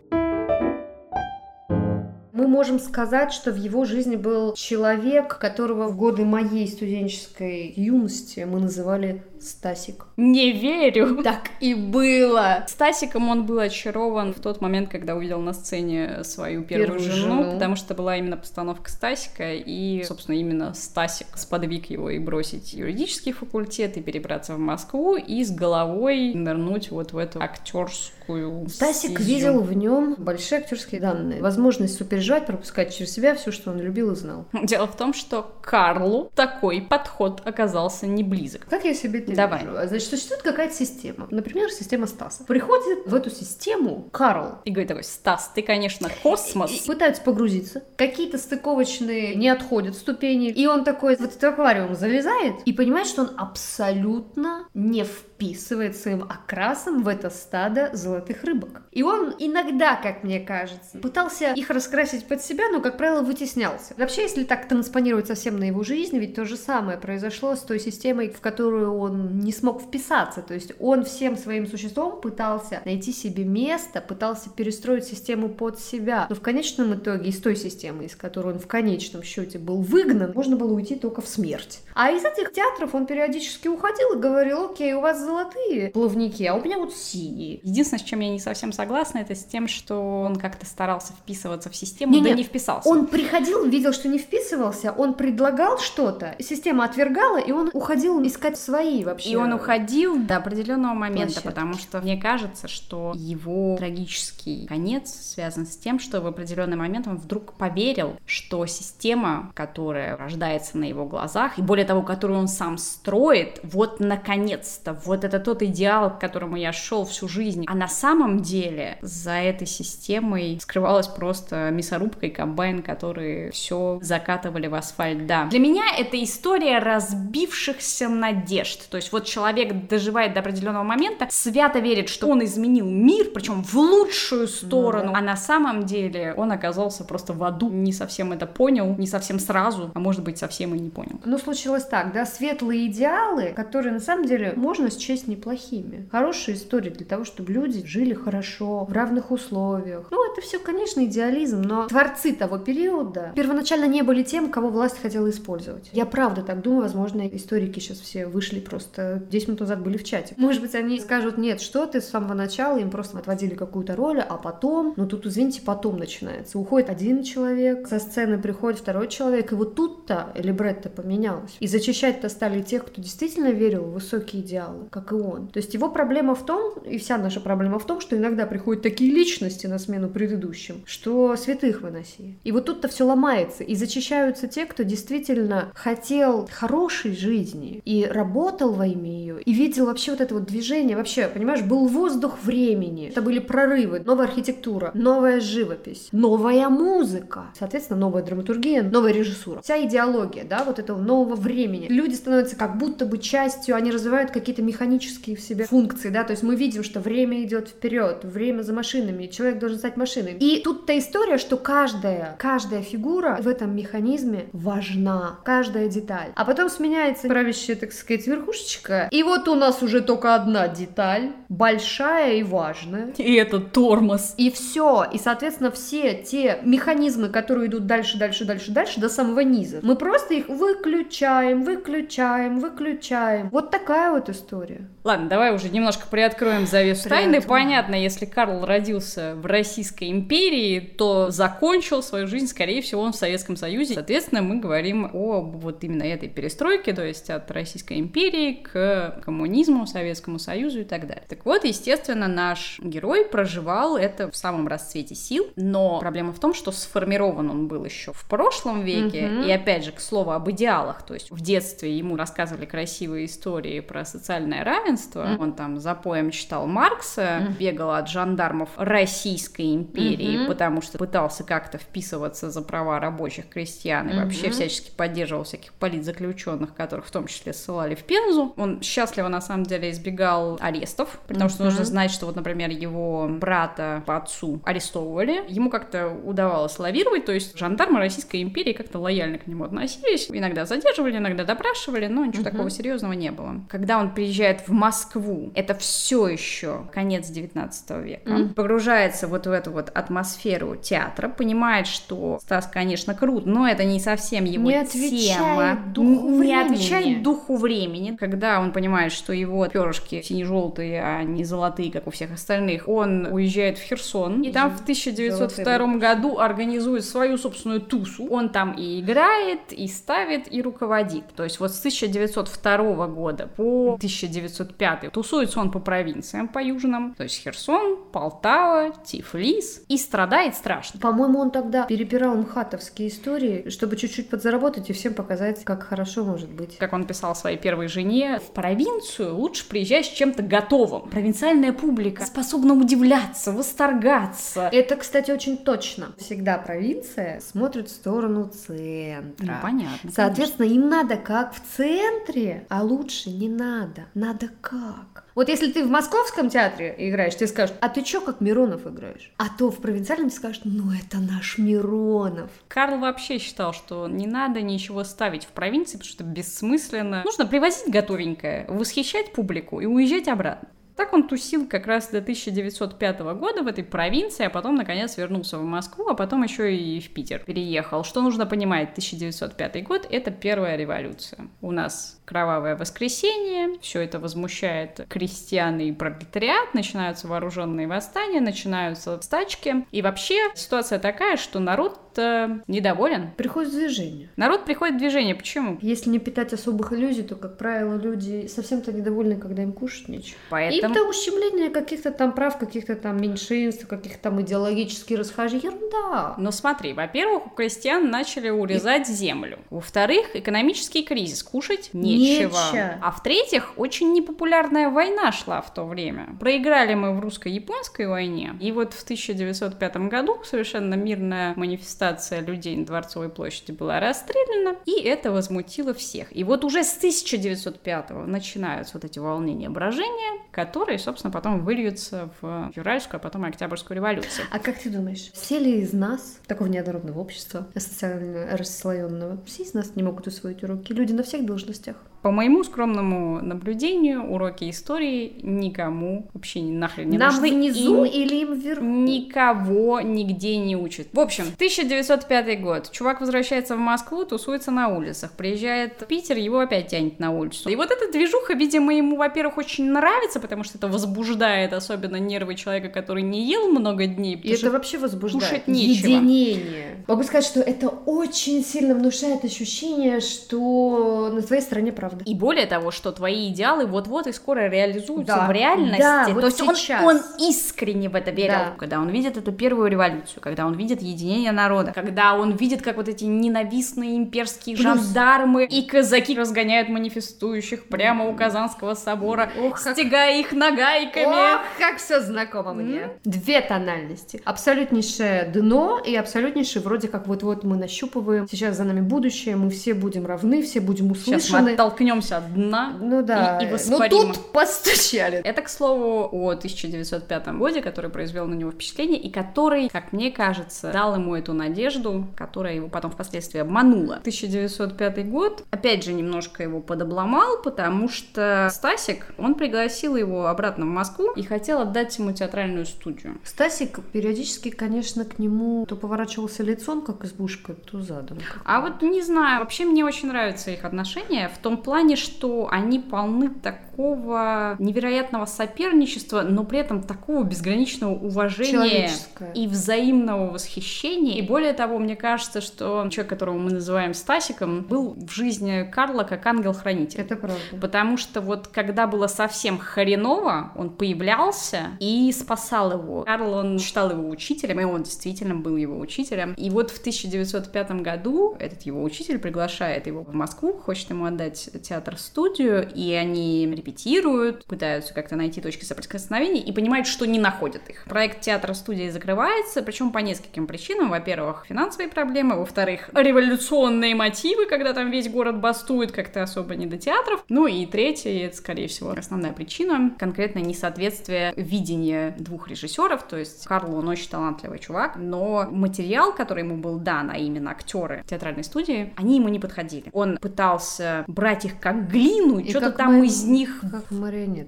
[2.32, 8.40] мы можем сказать, что в его жизни был человек, которого в годы моей студенческой юности
[8.40, 10.06] мы называли Стасик.
[10.16, 11.22] Не верю.
[11.32, 12.64] Так и было.
[12.68, 17.42] Стасиком он был очарован в тот момент, когда увидел на сцене свою первую, первую жену,
[17.42, 22.72] жену, потому что была именно постановка Стасика, и, собственно, именно Стасик сподвиг его и бросить
[22.72, 29.18] юридический факультет, и перебраться в Москву, и с головой нырнуть вот в эту актерскую Стасик
[29.18, 29.24] стезю.
[29.24, 34.12] видел в нем большие актерские данные, возможность супереживать, пропускать через себя все, что он любил
[34.12, 34.46] и знал.
[34.62, 38.66] Дело в том, что Карлу такой подход оказался не близок.
[38.68, 39.64] Как я себе это Давай.
[39.64, 39.72] вижу?
[39.88, 41.26] Значит, существует какая-то система.
[41.30, 42.44] Например, система Стаса.
[42.44, 44.58] Приходит в эту систему Карл.
[44.64, 46.70] И говорит такой, Стас, ты, конечно, космос.
[46.70, 47.82] И, и пытаются погрузиться.
[47.96, 50.48] Какие-то стыковочные не отходят ступени.
[50.48, 55.96] И он такой в этот аквариум залезает и понимает, что он абсолютно не в вписывает
[55.96, 58.82] своим окрасом в это стадо золотых рыбок.
[58.92, 63.94] И он иногда, как мне кажется, пытался их раскрасить под себя, но, как правило, вытеснялся.
[63.96, 67.80] Вообще, если так транспонировать совсем на его жизнь, ведь то же самое произошло с той
[67.80, 70.42] системой, в которую он не смог вписаться.
[70.42, 76.26] То есть он всем своим существом пытался найти себе место, пытался перестроить систему под себя.
[76.28, 80.32] Но в конечном итоге из той системы, из которой он в конечном счете был выгнан,
[80.34, 81.80] можно было уйти только в смерть.
[81.94, 86.54] А из этих театров он периодически уходил и говорил, окей, у вас золотые плавники, а
[86.54, 87.60] у меня вот синие.
[87.62, 91.70] Единственное, с чем я не совсем согласна, это с тем, что он как-то старался вписываться
[91.70, 92.88] в систему, не, да не вписался.
[92.88, 98.58] Он приходил, видел, что не вписывался, он предлагал что-то, система отвергала, и он уходил искать
[98.58, 99.30] свои вообще.
[99.30, 101.46] И он уходил до определенного момента, площадки.
[101.46, 107.06] потому что мне кажется, что его трагический конец связан с тем, что в определенный момент
[107.06, 112.48] он вдруг поверил, что система, которая рождается на его глазах, и более того, которую он
[112.48, 117.66] сам строит, вот наконец-то, вот вот это тот идеал, к которому я шел всю жизнь.
[117.68, 124.68] А на самом деле за этой системой скрывалась просто мясорубка и комбайн, которые все закатывали
[124.68, 125.44] в асфальт, да.
[125.50, 128.88] Для меня это история разбившихся надежд.
[128.88, 133.62] То есть вот человек доживает до определенного момента, свято верит, что он изменил мир, причем
[133.62, 135.18] в лучшую сторону, ну, да.
[135.18, 139.38] а на самом деле он оказался просто в аду, не совсем это понял, не совсем
[139.38, 141.20] сразу, а может быть совсем и не понял.
[141.26, 146.08] Ну, случилось так, да, светлые идеалы, которые на самом деле можно счесть честь неплохими.
[146.10, 150.06] Хорошая история для того, чтобы люди жили хорошо, в равных условиях.
[150.10, 155.00] Ну, это все, конечно, идеализм, но творцы того периода первоначально не были тем, кого власть
[155.00, 155.90] хотела использовать.
[155.92, 160.04] Я правда так думаю, возможно, историки сейчас все вышли просто 10 минут назад были в
[160.04, 160.34] чате.
[160.38, 164.20] Может быть, они скажут, нет, что ты с самого начала, им просто отводили какую-то роль,
[164.20, 166.58] а потом, ну тут, извините, потом начинается.
[166.58, 171.56] Уходит один человек, со сцены приходит второй человек, и вот тут-то либретто поменялось.
[171.60, 175.48] И зачищать-то стали тех, кто действительно верил в высокие идеалы, как и он.
[175.48, 178.82] То есть его проблема в том, и вся наша проблема в том, что иногда приходят
[178.82, 182.36] такие личности на смену предыдущим, что святых выноси.
[182.44, 188.74] И вот тут-то все ломается, и зачищаются те, кто действительно хотел хорошей жизни и работал
[188.74, 193.08] во имя ее, и видел вообще вот это вот движение, вообще, понимаешь, был воздух времени,
[193.08, 199.62] это были прорывы, новая архитектура, новая живопись, новая музыка, соответственно, новая драматургия, новая режиссура.
[199.62, 201.86] Вся идеология, да, вот этого нового времени.
[201.88, 206.24] Люди становятся как будто бы частью, они развивают какие-то механизмы механические в себе функции, да,
[206.24, 210.36] то есть мы видим, что время идет вперед, время за машинами, человек должен стать машиной.
[210.38, 216.32] И тут-то история, что каждая, каждая фигура в этом механизме важна, каждая деталь.
[216.34, 221.32] А потом сменяется правящая, так сказать, верхушечка, и вот у нас уже только одна деталь,
[221.48, 223.12] большая и важная.
[223.18, 224.34] И это тормоз.
[224.36, 225.06] И все.
[225.12, 229.94] И, соответственно, все те механизмы, которые идут дальше, дальше, дальше, дальше, до самого низа, мы
[229.94, 233.48] просто их выключаем, выключаем, выключаем.
[233.50, 234.88] Вот такая вот история история.
[235.04, 237.40] Ладно, давай уже немножко приоткроем завесу тайны.
[237.40, 243.16] Понятно, если Карл родился в российской империи, то закончил свою жизнь, скорее всего, он в
[243.16, 243.94] Советском Союзе.
[243.94, 249.86] Соответственно, мы говорим о вот именно этой перестройке, то есть от Российской империи к коммунизму,
[249.86, 251.24] Советскому Союзу и так далее.
[251.28, 256.54] Так вот, естественно, наш герой проживал это в самом расцвете сил, но проблема в том,
[256.54, 259.42] что сформирован он был еще в прошлом веке, угу.
[259.42, 263.80] и опять же, к слову об идеалах, то есть в детстве ему рассказывали красивые истории
[263.80, 265.42] про социальное равенство, угу.
[265.42, 267.52] он там за поем читал Маркса, угу.
[267.58, 270.48] бегал от жандармов Российской империи, угу.
[270.48, 274.24] потому что пытался как-то вписываться за права рабочих крестьян и угу.
[274.24, 278.54] вообще всячески поддерживал всяких политзаключенных, которых в том числе ссылали в Пензу.
[278.56, 283.28] Он счастливо на самом деле избегал арестов, потому что нужно знать, что вот, например, его
[283.28, 289.38] брата по отцу арестовывали, ему как-то удавалось лавировать, то есть жандармы Российской империи как-то лояльно
[289.38, 293.62] к нему относились, иногда задерживали, иногда допрашивали, но ничего такого серьезного не было.
[293.68, 298.54] Когда он приезжает в Москву, это все еще конец 19 века, mm.
[298.54, 304.00] погружается вот в эту вот атмосферу театра, понимает, что Стас, конечно, крут, но это не
[304.00, 305.78] совсем его не тема.
[305.92, 306.74] Духу не времени.
[306.74, 308.16] отвечает духу времени.
[308.18, 313.26] Когда он понимает, что его перышки сине-желтые, а не золотые, как у всех остальных, он
[313.26, 318.26] уезжает в Херсон, и там в 1902 году организует свою собственную тусу.
[318.28, 321.24] Он там и играет, и ставит, и руководит.
[321.34, 323.96] То есть вот с 1902 года по
[324.46, 331.00] 1905 тусуется он по провинциям, по южным, то есть Херсон, Полтава, Тифлис, и страдает страшно.
[331.00, 336.50] По-моему, он тогда перепирал мхатовские истории, чтобы чуть-чуть подзаработать и всем показать, как хорошо может
[336.50, 336.76] быть.
[336.78, 341.08] Как он писал своей первой жене, в провинцию лучше приезжать с чем-то готовым.
[341.10, 344.68] Провинциальная публика способна удивляться, восторгаться.
[344.72, 346.12] Это, кстати, очень точно.
[346.18, 349.46] Всегда провинция смотрит в сторону центра.
[349.46, 350.10] Ну, понятно.
[350.10, 350.84] Соответственно, конечно.
[350.84, 354.06] им надо как в центре, а лучше не надо.
[354.14, 355.24] Надо как?
[355.34, 359.32] Вот если ты в московском театре играешь, тебе скажут, а ты чё как Миронов играешь?
[359.38, 362.50] А то в провинциальном тебе скажут, ну это наш Миронов.
[362.68, 367.22] Карл вообще считал, что не надо ничего ставить в провинции, потому что бессмысленно.
[367.24, 370.68] Нужно привозить готовенькое, восхищать публику и уезжать обратно.
[370.96, 375.58] Так он тусил как раз до 1905 года в этой провинции, а потом, наконец, вернулся
[375.58, 378.04] в Москву, а потом еще и в Питер переехал.
[378.04, 381.48] Что нужно понимать, 1905 год— это первая революция.
[381.60, 389.86] У нас кровавое воскресенье, все это возмущает крестьян и пролетариат, начинаются вооруженные восстания, начинаются стачки.
[389.90, 393.30] И вообще ситуация такая, что народ недоволен.
[393.36, 394.28] Приходит в движение.
[394.36, 395.34] Народ приходит в движение.
[395.34, 395.78] Почему?
[395.80, 400.36] Если не питать особых иллюзий, то, как правило, люди совсем-то недовольны, когда им кушать нечего.
[400.50, 400.94] Поэтому...
[400.94, 405.62] Им-то ущемление каких-то там прав, каких-то там меньшинств, каких-то там идеологических расхождений.
[405.64, 406.34] Ерунда.
[406.38, 409.12] Но смотри, во-первых, у крестьян начали урезать и...
[409.12, 409.58] землю.
[409.70, 411.42] Во-вторых, экономический кризис.
[411.42, 412.50] Кушать нечего.
[412.50, 412.98] Нечего.
[413.00, 416.28] А в-третьих, очень непопулярная война шла в то время.
[416.40, 418.54] Проиграли мы в русско-японской войне.
[418.60, 424.76] И вот в 1905 году совершенно мирная манифестация манифестация людей на Дворцовой площади была расстреляна,
[424.86, 426.34] и это возмутило всех.
[426.36, 432.70] И вот уже с 1905 начинаются вот эти волнения брожения, которые, собственно, потом выльются в
[432.74, 434.46] февральскую, а потом октябрьскую революцию.
[434.50, 439.74] А как ты думаешь, все ли из нас, такого неоднородного общества, социально расслоенного, все из
[439.74, 440.92] нас не могут усвоить уроки?
[440.92, 441.96] Люди на всех должностях.
[442.22, 447.50] По моему скромному наблюдению, уроки истории никому вообще нахрен не Нам нужны.
[447.50, 448.84] внизу и или им вверху?
[448.84, 451.08] Никого нигде не учат.
[451.12, 452.90] В общем, 1905 год.
[452.92, 455.32] Чувак возвращается в Москву, тусуется на улицах.
[455.32, 457.68] Приезжает в Питер, его опять тянет на улицу.
[457.68, 462.54] И вот эта движуха, видимо, ему, во-первых, очень нравится, потому что это возбуждает особенно нервы
[462.54, 464.36] человека, который не ел много дней.
[464.36, 465.44] И это вообще возбуждает.
[465.44, 466.06] Кушать нечего.
[466.06, 467.04] Единение.
[467.08, 472.30] Могу сказать, что это очень сильно внушает ощущение, что на твоей стороне правда правда.
[472.30, 475.46] И более того, что твои идеалы вот-вот и скоро реализуются да.
[475.46, 476.02] в реальности.
[476.02, 477.02] Да, То вот есть сейчас.
[477.04, 478.52] Он, он искренне в это верил.
[478.52, 478.72] Да.
[478.76, 482.96] Когда он видит эту первую революцию, когда он видит единение народа, когда он видит, как
[482.96, 484.84] вот эти ненавистные имперские Плюс...
[484.84, 491.54] жандармы и казаки разгоняют манифестующих прямо у Казанского собора, Ох, стягая их нагайками.
[491.54, 492.98] Ох, как все знакомо мне.
[492.98, 493.10] Mm.
[493.24, 494.40] Две тональности.
[494.44, 498.46] Абсолютнейшее дно и абсолютнейшее вроде как вот-вот мы нащупываем.
[498.48, 501.40] Сейчас за нами будущее, мы все будем равны, все будем услышаны.
[501.40, 503.58] Сейчас мы оттолкнемся от дна ну, да.
[503.60, 504.16] и, и воспарим.
[504.16, 505.38] Ну тут постучали.
[505.38, 510.30] Это, к слову, о 1905 годе, который произвел на него впечатление и который, как мне
[510.30, 514.16] кажется, дал ему эту надежду, которая его потом впоследствии обманула.
[514.16, 520.88] 1905 год, опять же, немножко его подобломал, потому что Стасик, он пригласил его обратно в
[520.88, 523.38] Москву и хотел отдать ему театральную студию.
[523.44, 528.38] Стасик периодически, конечно, к нему то поворачивался лицом, как избушка, то задом.
[528.64, 532.68] А вот не знаю, вообще мне очень нравятся их отношения в том плане, плане, что
[532.70, 539.10] они полны такого невероятного соперничества, но при этом такого безграничного уважения
[539.54, 541.34] и взаимного восхищения.
[541.34, 546.22] И более того, мне кажется, что человек, которого мы называем Стасиком, был в жизни Карла
[546.22, 547.20] как ангел-хранитель.
[547.20, 547.58] Это правда.
[547.78, 553.24] Потому что вот когда было совсем хреново, он появлялся и спасал его.
[553.24, 556.54] Карл, он считал его учителем, и он действительно был его учителем.
[556.54, 561.68] И вот в 1905 году этот его учитель приглашает его в Москву, хочет ему отдать
[561.82, 568.04] театр-студию, и они репетируют, пытаются как-то найти точки соприкосновения и понимают, что не находят их.
[568.04, 571.10] Проект театра-студии закрывается, причем по нескольким причинам.
[571.10, 576.98] Во-первых, финансовые проблемы, во-вторых, революционные мотивы, когда там весь город бастует, как-то особо не до
[576.98, 577.44] театров.
[577.48, 583.36] Ну и третье, и это, скорее всего, основная причина, конкретное несоответствие видения двух режиссеров, то
[583.36, 588.24] есть Карл, он очень талантливый чувак, но материал, который ему был дан, а именно актеры
[588.28, 590.04] театральной студии, они ему не подходили.
[590.12, 593.26] Он пытался брать их как глину, что-то там мы...
[593.26, 593.82] из них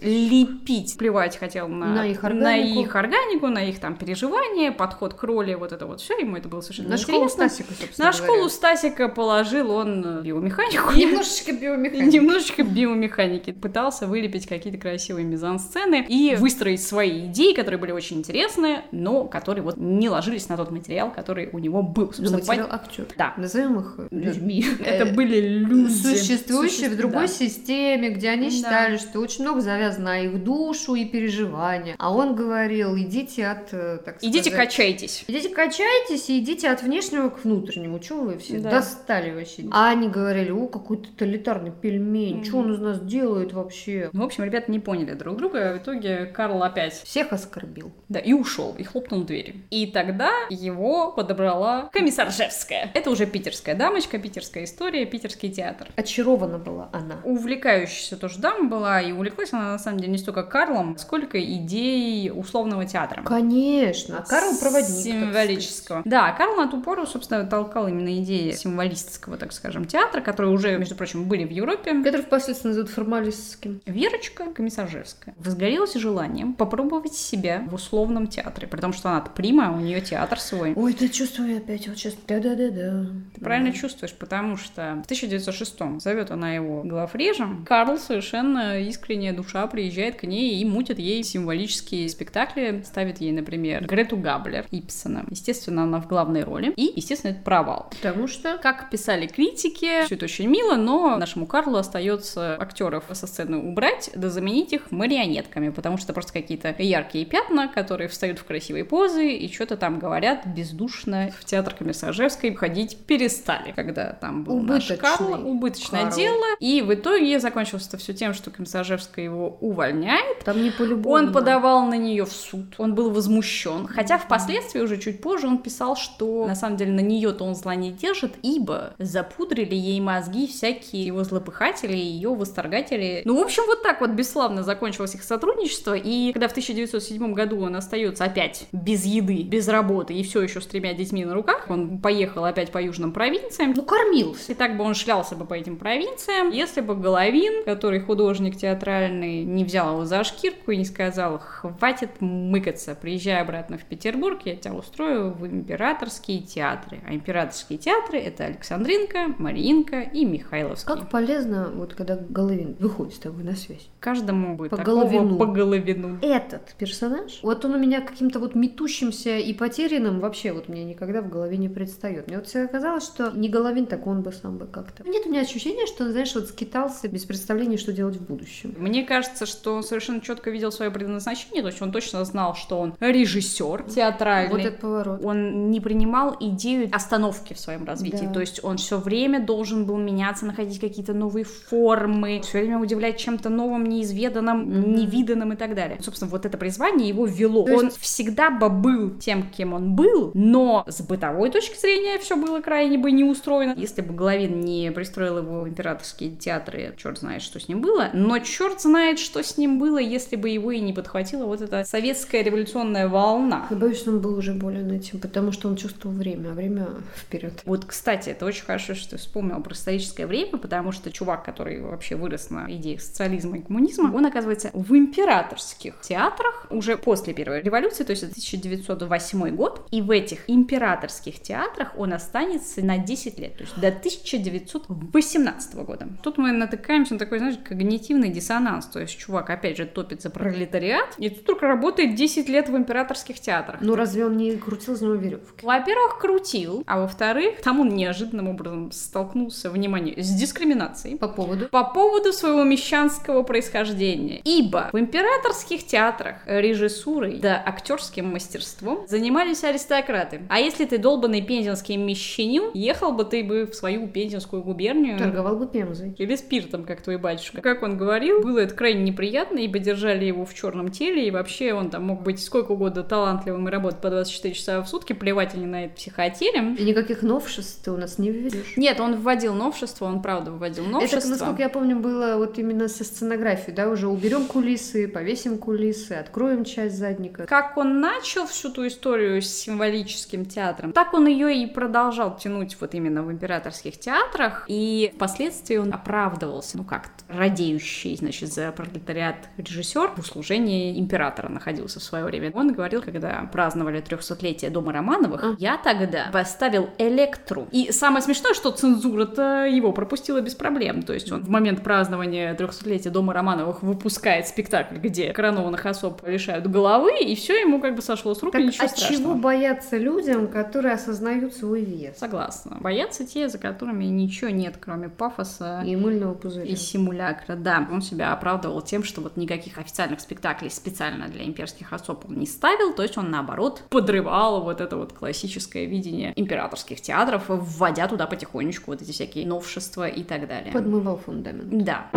[0.03, 0.97] лепить.
[0.99, 5.55] Плевать хотел на, на, их на их органику, на их там переживания, подход к роли,
[5.55, 7.15] вот это вот все, ему это было совершенно на интересно.
[7.15, 8.27] школу Стасика, собственно На говоря.
[8.27, 10.93] школу Стасика положил он биомеханику.
[10.93, 12.15] Немножечко биомеханики.
[12.15, 13.53] Немножечко биомеханики.
[13.53, 19.63] Пытался вылепить какие-то красивые мизансцены и выстроить свои идеи, которые были очень интересны, но которые
[19.63, 22.07] вот не ложились на тот материал, который у него был.
[22.07, 23.07] Собственно, материал актер.
[23.17, 23.35] Да.
[23.37, 24.65] Назовем их людьми.
[24.85, 25.93] Это были люди.
[25.93, 31.05] Существующие в другой системе, где они считали, что очень много завязано на их душу и
[31.05, 31.97] переживания.
[31.99, 34.35] А он говорил, идите от, э, так сказать...
[34.35, 35.25] Идите качайтесь.
[35.27, 37.99] Идите качайтесь и идите от внешнего к внутреннему.
[37.99, 39.65] Чего вы все достали вообще?
[39.71, 44.11] А они говорили, о, какой тоталитарный пельмень, что он из нас делает вообще?
[44.13, 45.75] Ну, в общем, ребята не поняли друг друга.
[45.75, 46.93] В итоге Карл опять...
[46.93, 47.93] Всех оскорбил.
[48.09, 49.55] Да, и ушел, и хлопнул дверью.
[49.71, 52.91] И тогда его подобрала комиссар Жевская.
[52.95, 55.89] Это уже питерская дамочка, питерская история, питерский театр.
[55.97, 57.17] Очарована была она.
[57.25, 62.31] Увлекающаяся тоже дама была, и увлеклась она на самом деле не столько Карлом, сколько идеей
[62.31, 63.23] условного театра.
[63.23, 64.19] Конечно.
[64.19, 64.87] А Карл проводник.
[64.87, 66.03] Символического.
[66.05, 70.77] Да, Карл на ту пору, собственно, толкал именно идеи символистского, так скажем, театра, которые уже,
[70.79, 72.03] между прочим, были в Европе.
[72.03, 73.81] Который впоследствии назовут формалистским.
[73.87, 79.81] Верочка Комиссаржевская возгорелась желанием попробовать себя в условном театре, при том, что она прима, у
[79.81, 80.73] нее театр свой.
[80.75, 83.07] Ой, ты чувствую опять вот сейчас да-да-да-да.
[83.35, 87.65] Ты правильно чувствуешь, потому что в 1906 зовет она его главрежем.
[87.67, 93.85] Карл совершенно искренняя душа приезжает к ней и мутит ей символические спектакли, ставит ей, например,
[93.87, 95.25] Грету Габлер Ипсона.
[95.31, 96.73] Естественно, она в главной роли.
[96.77, 97.91] И, естественно, это провал.
[97.91, 103.27] Потому что, как писали критики, все это очень мило, но нашему Карлу остается актеров со
[103.27, 108.45] сцены убрать, да заменить их марионетками, потому что просто какие-то яркие пятна, которые встают в
[108.45, 111.31] красивые позы и что-то там говорят бездушно.
[111.39, 116.17] В театр Комиссаржевской ходить перестали, когда там был Убыточный наш Карл, убыточное Карл.
[116.17, 116.45] дело.
[116.61, 120.45] И в итоге закончилось это все тем, что Комиссаржевская его увольняет.
[120.45, 121.15] там не по-любому.
[121.15, 123.87] Он подавал на нее в суд, он был возмущен.
[123.87, 127.75] Хотя впоследствии, уже чуть позже, он писал, что на самом деле на нее-то он зла
[127.75, 133.23] не держит, ибо запудрили ей мозги всякие его злопыхатели, ее восторгатели.
[133.25, 135.95] Ну, в общем, вот так вот бесславно закончилось их сотрудничество.
[135.95, 140.61] И когда в 1907 году он остается опять без еды, без работы и все еще
[140.61, 143.73] с тремя детьми на руках, он поехал опять по южным провинциям.
[143.77, 144.53] Ну, кормился.
[144.53, 149.45] И так бы он шлялся бы по этим провинциям, если бы Головин, который художник театральный,
[149.45, 154.57] не взял его за шкирку и не сказал, хватит мыкаться, приезжай обратно в Петербург, я
[154.57, 157.01] тебя устрою в императорские театры.
[157.07, 160.87] А императорские театры— это Александринка, Мариинка и Михайловский.
[160.87, 163.89] Как полезно, вот когда Головин выходит с тобой на связь.
[164.01, 165.37] Каждому будет По такого Головину.
[165.37, 166.19] по Головину.
[166.23, 171.23] Этот персонаж, вот он у меня каким-то вот метущимся и потерянным вообще вот мне никогда
[171.23, 172.27] в голове не предстает.
[172.27, 175.09] Мне вот всегда казалось, что не Головин, так он бы сам бы как-то.
[175.09, 178.75] Нет у меня ощущения, что он, знаешь, вот скитался без представления, что делать в будущем.
[178.79, 182.79] Мне кажется, что он совершенно четко видел свое предназначение, то есть он точно знал, что
[182.81, 184.51] он режиссер театральный.
[184.51, 185.25] Вот этот поворот.
[185.25, 188.27] Он не принимал идею остановки в своем развитии.
[188.27, 188.33] Да.
[188.33, 193.19] То есть он все время должен был меняться, находить какие-то новые формы, все время удивлять
[193.19, 195.99] чем-то новым, неизведанным, невиданным и так далее.
[196.01, 197.65] Собственно, вот это призвание его вело.
[197.65, 202.19] То есть- Он всегда бы был тем, кем он был, но с бытовой точки зрения
[202.19, 203.75] все было крайне бы не устроено.
[203.77, 208.11] Если бы Головин не пристроил его в императорские театры, черт знает, что с ним было,
[208.13, 211.85] но черт знает, что с ним было, если бы его и не подхватила вот эта
[211.85, 213.67] советская революционная волна.
[213.71, 216.89] Я боюсь, что он был уже болен этим, потому что он чувствовал время, а время
[217.17, 217.63] вперед.
[217.65, 221.81] Вот, кстати, это очень хорошо, что ты вспомнил про историческое время, потому что чувак, который
[221.81, 227.63] вообще вырос на идеях социализма и коммунизма, он оказывается в императорских театрах уже после Первой
[227.63, 233.39] революции, то есть это 1908 год, и в этих императорских театрах он останется на 10
[233.39, 236.09] лет, то есть до 1918 года.
[236.23, 238.87] Тут мы натыкаемся на такой, знаешь, когнитивный диссонанс.
[238.87, 242.77] То есть чувак, опять же, топит за пролетариат, и тут только работает 10 лет в
[242.77, 243.81] императорских театрах.
[243.81, 245.65] Ну разве он не крутил из него веревки?
[245.65, 251.17] Во-первых, крутил, а во-вторых, там он неожиданным образом столкнулся, внимание, с дискриминацией.
[251.19, 251.69] По поводу?
[251.69, 254.41] По поводу своего мещанского происхождения.
[254.45, 260.43] Ибо в императорских театрах режиссурой да актерским мастерством занимались аристократы.
[260.49, 265.19] А если ты долбанный пензенский мещанин, ехал бы ты бы в свою пензенскую губернию.
[265.19, 265.67] Торговал бы
[266.05, 266.27] пемзой.
[266.27, 267.61] Или спиртом, как твой батюшка.
[267.61, 271.73] Как он говорил, было это крайне неприятно, ибо держали его в черном теле, и вообще
[271.73, 275.55] он там мог быть сколько угодно талантливым и работать по 24 часа в сутки, плевать
[275.55, 276.75] они на это психотелем.
[276.75, 278.77] И никаких новшеств ты у нас не введешь.
[278.77, 281.19] Нет, он вводил новшества, он правда вводил новшества.
[281.19, 286.13] Это, насколько я помню, было вот именно со сценографией, да, уже уберем кулисы, повесим кулисы,
[286.13, 287.47] откроем часть задника.
[287.47, 292.77] Как он начал всю ту историю с символическим театром, так он ее и продолжал тянуть
[292.81, 299.37] вот именно в императорских театрах, и впоследствии он оправдывался, ну как радеющий, значит, за пролетариат
[299.57, 302.51] режиссер в услужении императора находился в свое время.
[302.55, 305.55] Он говорил, когда праздновали 300-летие Дома Романовых, А.
[305.59, 307.69] я тогда поставил Электру.
[307.71, 311.03] И самое смешное, что цензура-то его пропустила без проблем.
[311.03, 316.67] То есть он в момент празднования 300-летия Дома Романовых выпускает спектакль, где коронованных особ лишают
[316.67, 319.23] головы, и все ему как бы сошло с рук, Так и ничего от страшного.
[319.23, 322.19] чего бояться людям, которые осознают свой вес?
[322.19, 322.79] Согласна.
[322.81, 326.65] Боятся те, за которыми ничего нет, кроме пафоса И мыльного пузыря.
[326.65, 327.87] и симулякра, да.
[327.91, 332.47] Он себя оправдывал тем, что вот никаких официальных спектаклей специально для имперских особ он не
[332.47, 338.27] ставил, то есть он, наоборот, подрывал вот это вот классическое видение императорских театров, вводя туда
[338.27, 340.73] потихонечку вот эти всякие новшества и так далее.
[340.73, 341.85] Подмывал фундамент.
[341.85, 342.11] Да.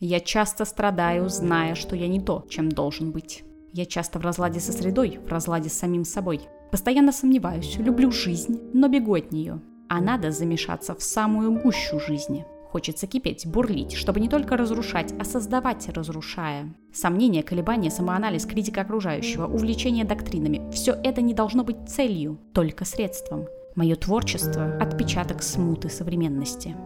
[0.00, 3.44] Я часто страдаю, зная, что я не то, чем должен быть.
[3.72, 6.40] Я часто в разладе со средой, в разладе с самим собой.
[6.70, 9.60] Постоянно сомневаюсь, люблю жизнь, но бегу от нее.
[9.88, 12.44] А надо замешаться в самую гущу жизни.
[12.70, 16.74] Хочется кипеть, бурлить, чтобы не только разрушать, а создавать, разрушая.
[16.92, 23.46] Сомнения, колебания, самоанализ, критика окружающего, увлечение доктринами– все это не должно быть целью, только средством.
[23.74, 26.76] Мое творчество– отпечаток смуты современности.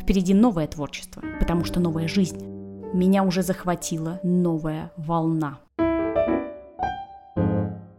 [0.00, 2.44] Впереди новое творчество, потому что новая жизнь.
[2.92, 5.60] Меня уже захватила новая волна.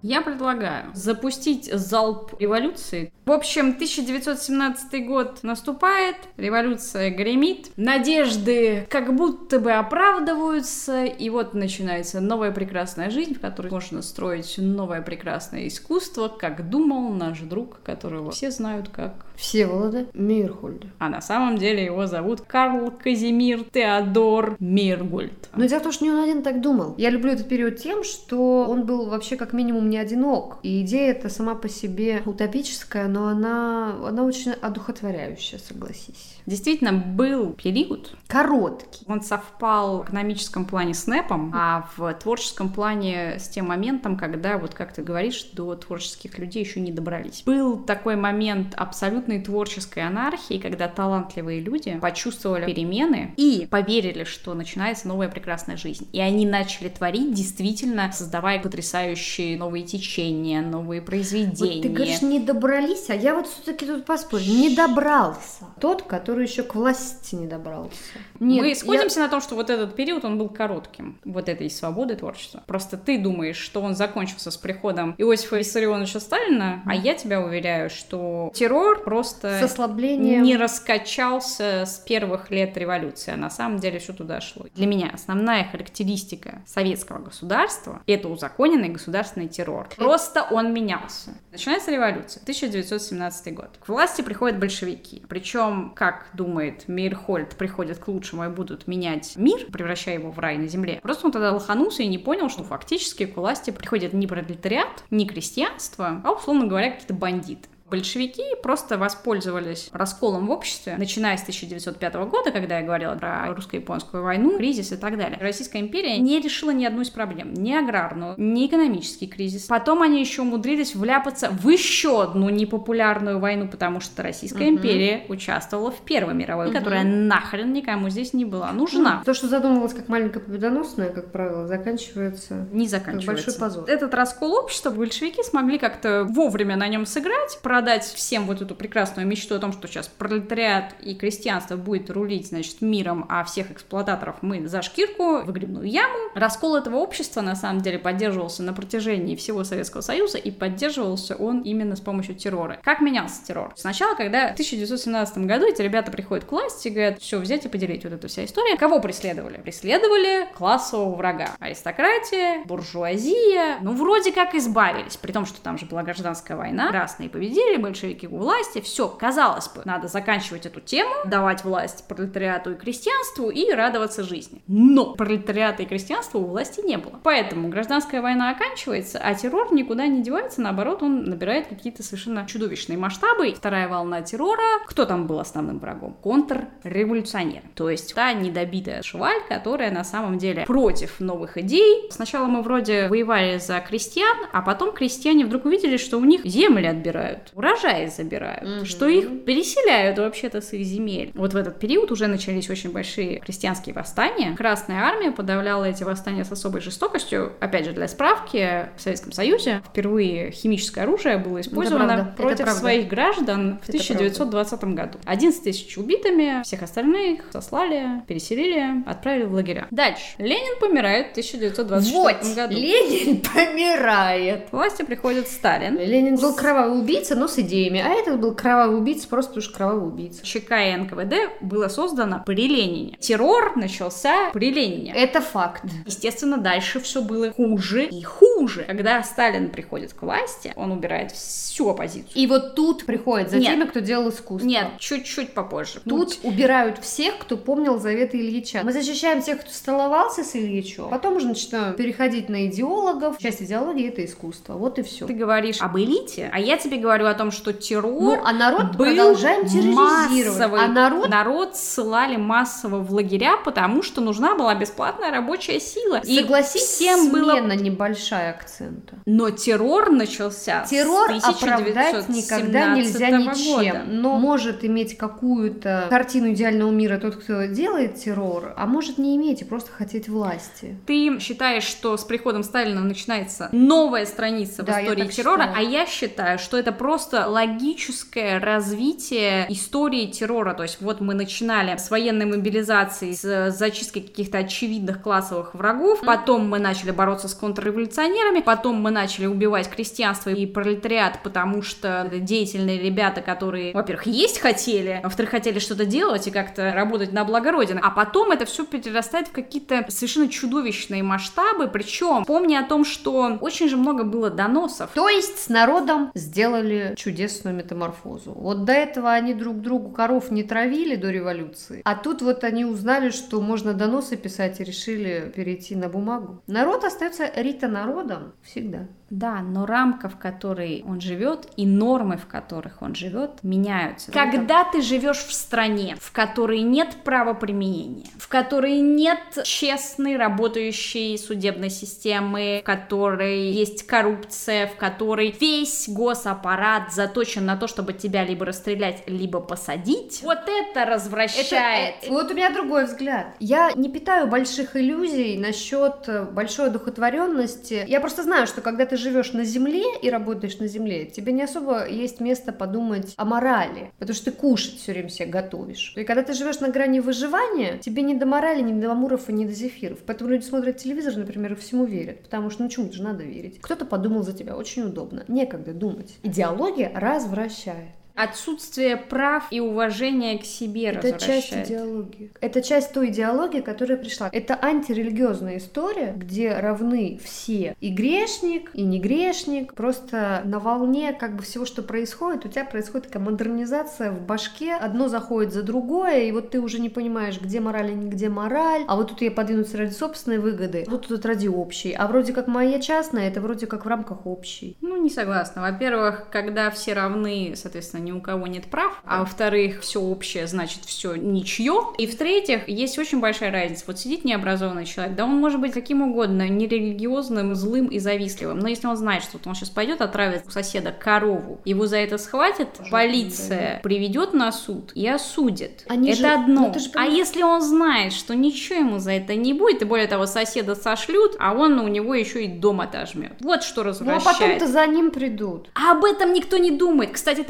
[0.02, 3.12] Я предлагаю запустить залп революции.
[3.26, 12.22] В общем, 1917 год наступает, революция гремит, надежды как будто бы оправдываются, и вот начинается
[12.22, 18.32] новая прекрасная жизнь, в которой можно строить новое прекрасное искусство, как думал наш друг, которого
[18.32, 19.26] все знают как...
[19.39, 20.88] Всеволода Мейерхольда.
[20.99, 25.49] А на самом деле его зовут Карл Казимир Теодор Миргульд.
[25.56, 26.93] Но дело в том, что не он один так думал.
[26.97, 30.58] Я люблю этот период тем, что он был вообще как минимум не одинок.
[30.62, 36.38] И идея эта сама по себе утопическая, но она, она очень одухотворяющая, согласись.
[36.50, 39.06] Действительно, был период, Короткий.
[39.08, 44.60] Он совпал в экономическом плане с НЭПом, а в творческом плане с тем моментом, когда,
[44.60, 47.42] вот как ты говоришь, до творческих людей еще не добрались.
[47.44, 55.08] Был такой момент абсолютной творческой анархии, когда талантливые люди почувствовали перемены и поверили, что начинается
[55.08, 56.08] новая прекрасная жизнь.
[56.14, 61.74] И они начали творить, действительно создавая потрясающие новые течения, новые произведения.
[61.76, 64.44] Вот ты говоришь, не добрались, а я вот все-таки тут поспорю.
[64.44, 65.66] Не добрался.
[65.80, 67.95] Тот, который еще к власти не добрался.
[68.39, 71.69] Нет, Мы я- сходимся на том, что вот этот период, он был коротким, вот этой
[71.69, 72.63] свободы творчества.
[72.67, 77.89] Просто ты думаешь, что он закончился с приходом Иосифа Виссарионовича Сталина, а я тебя уверяю,
[77.89, 80.43] что террор просто С ослаблением.
[80.43, 84.65] не раскачался с первых лет революции, а на самом деле все туда шло.
[84.75, 89.89] Для меня основная характеристика советского государства– это узаконенный государственный террор.
[89.95, 91.32] Просто он менялся.
[91.52, 93.69] Начинается революция, 1917 год.
[93.84, 95.23] К власти приходят большевики.
[95.28, 100.58] Причем, как думает Мейерхольд, приходят к лучшему и будут менять мир, превращая его в рай
[100.58, 101.00] на земле.
[101.02, 105.28] Просто он тогда лоханулся и не понял, что фактически к власти приходит не пролетариат, не
[105.28, 107.68] крестьянство, а, условно говоря, какие-то бандиты.
[107.89, 114.23] Большевики просто воспользовались расколом в обществе, начиная с 1905 года, когда я говорила про русско-японскую
[114.23, 115.38] войну, кризис и так далее.
[115.41, 117.54] Российская империя не решила ни одну из проблем.
[117.54, 119.63] Ни аграрную, ни экономический кризис.
[119.63, 124.78] Потом они еще умудрились вляпаться в еще одну непопулярную войну, потому что Российская Мгм.
[124.78, 126.78] империя участвовала в Первой мировой, Мгм.
[126.78, 129.21] которая нахрен никому здесь не была нужна.
[129.25, 133.28] То, что задумывалось как маленькая победоносная, как правило, заканчивается не заканчивается.
[133.49, 133.89] большой позор.
[133.89, 139.26] Этот раскол общества большевики смогли как-то вовремя на нем сыграть, продать всем вот эту прекрасную
[139.26, 144.36] мечту о том, что сейчас пролетариат и крестьянство будет рулить, значит, миром, а всех эксплуататоров
[144.42, 146.18] мы за шкирку, в грибную яму.
[146.36, 151.62] Раскол этого общества, на самом деле, поддерживался на протяжении всего Советского Союза, и поддерживался он
[151.62, 152.82] именно с помощью террора.
[152.84, 153.72] Как менялся террор?
[153.78, 157.70] Сначала, когда в 1917 году эти ребята приходят к власти и говорят, все, взять и
[157.70, 158.76] поделить вот эту вся история.
[158.76, 159.56] Кого преследовали?
[159.56, 161.52] Преследовали классового врага.
[161.62, 163.78] Аристократия, буржуазия.
[163.80, 166.89] Ну, вроде как избавились, при том, что там же была гражданская война.
[166.89, 168.82] Красные победили, большевики у власти.
[168.82, 174.61] Все, казалось бы, надо заканчивать эту тему, давать власть пролетариату и крестьянству и радоваться жизни.
[174.67, 177.20] Но пролетариата и крестьянства у власти не было.
[177.24, 182.97] Поэтому гражданская война оканчивается, а террор никуда не девается, наоборот, он набирает какие-то совершенно чудовищные
[182.97, 183.53] масштабы.
[183.53, 184.63] Вторая волна террора.
[184.88, 186.13] Кто там был основным врагом?
[186.22, 187.61] Контрреволюционер.
[187.76, 192.09] То есть та недобитая шваль, которая на самом деле против новых идей.
[192.11, 196.86] Сначала мы вроде воевали за крестьян, а потом крестьяне вдруг увидели, что у них земли
[196.86, 198.86] отбирают, урожаи забирают, mm-hmm.
[198.86, 201.32] что их переселяют вообще-то с их земель.
[201.36, 204.55] Вот в этот период уже начались очень большие крестьянские восстания.
[204.55, 207.51] Красная армия подавляла эти восстания с особой жестокостью.
[207.60, 213.80] Опять же, для справки, в Советском Союзе впервые химическое оружие было использовано против своих граждан
[213.84, 215.20] в 1920 году.
[215.26, 219.88] 11 тысяч убитыми, всех остальных сослали, переселили, отправили в лагеря.
[219.91, 220.24] Дальше.
[220.38, 222.74] Ленин помирает в 1924 вот, году.
[222.74, 224.70] Ленин помирает.
[224.70, 225.97] К власти приходит Сталин.
[225.97, 229.74] Ленин был кровавый убийца, но с идеями, а этот был кровавый убийца просто потому что
[229.74, 230.45] кровавый убийца.
[230.45, 233.18] ЧК и НКВД было создано при Ленине.
[233.20, 235.14] Террор начался при Ленине.
[235.16, 235.84] Это факт.
[236.06, 238.49] Естественно, дальше все было хуже и хуже.
[238.88, 242.32] Когда Сталин приходит к власти, он убирает всю оппозицию.
[242.36, 243.74] И вот тут приходит за Нет.
[243.74, 244.68] теми, кто делал искусство.
[244.68, 246.02] Нет, чуть-чуть попозже.
[246.08, 248.82] Тут ну, убирают всех, кто помнил заветы Ильича.
[248.84, 253.38] Мы защищаем тех, кто столовался с Ильичом, потом уже начинаем переходить на идеологов.
[253.38, 254.74] Часть идеологии— это искусство.
[254.74, 255.26] Вот и все.
[255.26, 258.95] Ты говоришь об элите, а я тебе говорю о том, что террор Ну, а народ
[258.95, 260.60] был продолжаем терроризировать.
[260.60, 260.82] Массовый.
[260.82, 261.30] А народ...
[261.30, 266.22] Народ ссылали массово в лагеря, потому что нужна была бесплатная рабочая сила.
[266.24, 267.60] Согласись, и всем было...
[267.60, 269.18] небольшая акцента.
[269.26, 273.93] Но террор начался террор с оправдать никогда нельзя ничем.
[273.93, 274.04] Года.
[274.08, 279.62] Но может иметь какую-то картину идеального мира тот, кто делает террор, а может не иметь
[279.62, 280.97] и просто хотеть власти.
[281.06, 285.78] Ты считаешь, что с приходом Сталина начинается новая страница да, в истории террора, считаю.
[285.78, 290.74] а я считаю, что это просто логическое развитие истории террора.
[290.74, 296.70] То есть вот мы начинали с военной мобилизации, с зачисткой каких-то очевидных классовых врагов, потом
[296.70, 298.28] мы начали бороться с контрреволюционерами,
[298.69, 305.21] потом мы начали убивать крестьянство и пролетариат, потому что деятельные ребята, которые, во-первых, есть хотели,
[305.23, 309.47] во-вторых, хотели что-то делать и как-то работать на благо Родины, а потом это все перерастает
[309.47, 315.09] в какие-то совершенно чудовищные масштабы, причем помни о том, что очень же много было доносов.
[315.15, 318.51] То есть с народом сделали чудесную метаморфозу.
[318.51, 322.86] Вот до этого они друг другу коров не травили до революции, а тут вот они
[322.86, 326.61] узнали, что можно доносы писать и решили перейти на бумагу.
[326.67, 327.88] Народ остается рита
[328.24, 329.07] народом всегда.
[329.30, 334.32] Да, но рамка, в которой он живет, и нормы, в которых он живет, меняются.
[334.32, 341.89] Когда ты живешь в стране, в которой нет правоприменения, в которой нет честной работающей судебной
[341.89, 348.65] системы, в которой есть коррупция, в которой весь госаппарат заточен на то, чтобы тебя либо
[348.65, 352.15] расстрелять, либо посадить, вот это развращает.
[352.23, 353.55] Это, вот у меня другой взгляд.
[353.59, 358.05] Я не питаю больших иллюзий насчет большой одухотворенности.
[358.07, 361.63] Я просто знаю, что когда ты живешь на земле и работаешь на земле, тебе не
[361.63, 366.13] особо есть место подумать о морали, потому что ты кушать все время себе готовишь.
[366.15, 369.53] И когда ты живешь на грани выживания, тебе не до морали, не до амуров и
[369.53, 370.20] не до зефиров.
[370.26, 373.80] Поэтому люди смотрят телевизор, например, и всему верят, потому что ну чему же надо верить.
[373.82, 375.43] Кто-то подумал за тебя, очень удобно.
[375.47, 376.38] Некогда думать.
[376.43, 382.52] Идеология развращает отсутствие прав и уважения к себе Это часть идеологии.
[382.62, 384.50] Это часть той идеологии, которая пришла.
[384.52, 387.96] Это антирелигиозная история, где равны все.
[388.00, 389.94] И грешник, и не грешник.
[389.94, 394.94] Просто на волне как бы всего, что происходит, у тебя происходит такая модернизация в башке.
[394.96, 398.48] Одно заходит за другое, и вот ты уже не понимаешь, где мораль, а не где
[398.48, 399.04] мораль.
[399.08, 402.14] А вот тут я подвинуться ради собственной выгоды, вот тут ради общей.
[402.14, 404.98] А вроде как моя частная, это вроде как в рамках общей.
[405.02, 405.82] Ну, не согласна.
[405.82, 410.99] Во-первых, когда все равны, соответственно, ни у кого нет прав, а во-вторых, все общее, значит,
[411.05, 412.13] все ничье.
[412.17, 414.03] И в-третьих, есть очень большая разница.
[414.07, 418.88] Вот сидит необразованный человек, да он может быть каким угодно, нерелигиозным, злым и завистливым, но
[418.88, 422.89] если он знает, что он сейчас пойдет отравит у соседа корову, его за это схватит,
[423.11, 426.05] полиция приведет на суд и осудит.
[426.07, 426.88] Они это же- одно.
[426.88, 430.05] ну, ты же а если он знает, что ничего ему за это не будет, и
[430.05, 433.53] более того, соседа сошлют, а он у него еще и дом отожмет.
[433.61, 434.45] Вот что Ну а развращает.
[434.59, 435.89] потом-то за ним придут.
[435.95, 437.32] А об этом никто не думает.
[437.32, 437.63] Кстати,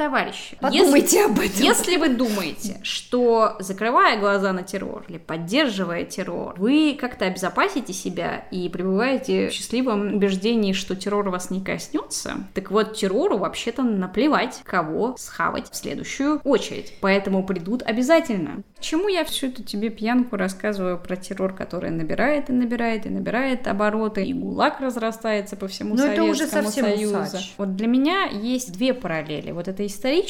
[0.60, 1.62] товарищи, Подумайте об этом.
[1.62, 8.44] если вы думаете, что закрывая глаза на террор или поддерживая террор, вы как-то обезопасите себя
[8.50, 14.60] и пребываете в счастливом убеждении, что террор вас не коснется, так вот террору вообще-то наплевать,
[14.64, 16.94] кого схавать в следующую очередь.
[17.00, 18.62] Поэтому придут обязательно.
[18.78, 23.10] К чему я всю эту тебе пьянку рассказываю про террор, который набирает и набирает и
[23.10, 27.20] набирает обороты, и ГУЛАГ разрастается по всему Но это Советскому уже совсем Союзу.
[27.20, 27.54] усач.
[27.58, 29.50] Вот для меня есть две параллели.
[29.50, 30.29] Вот это историческая,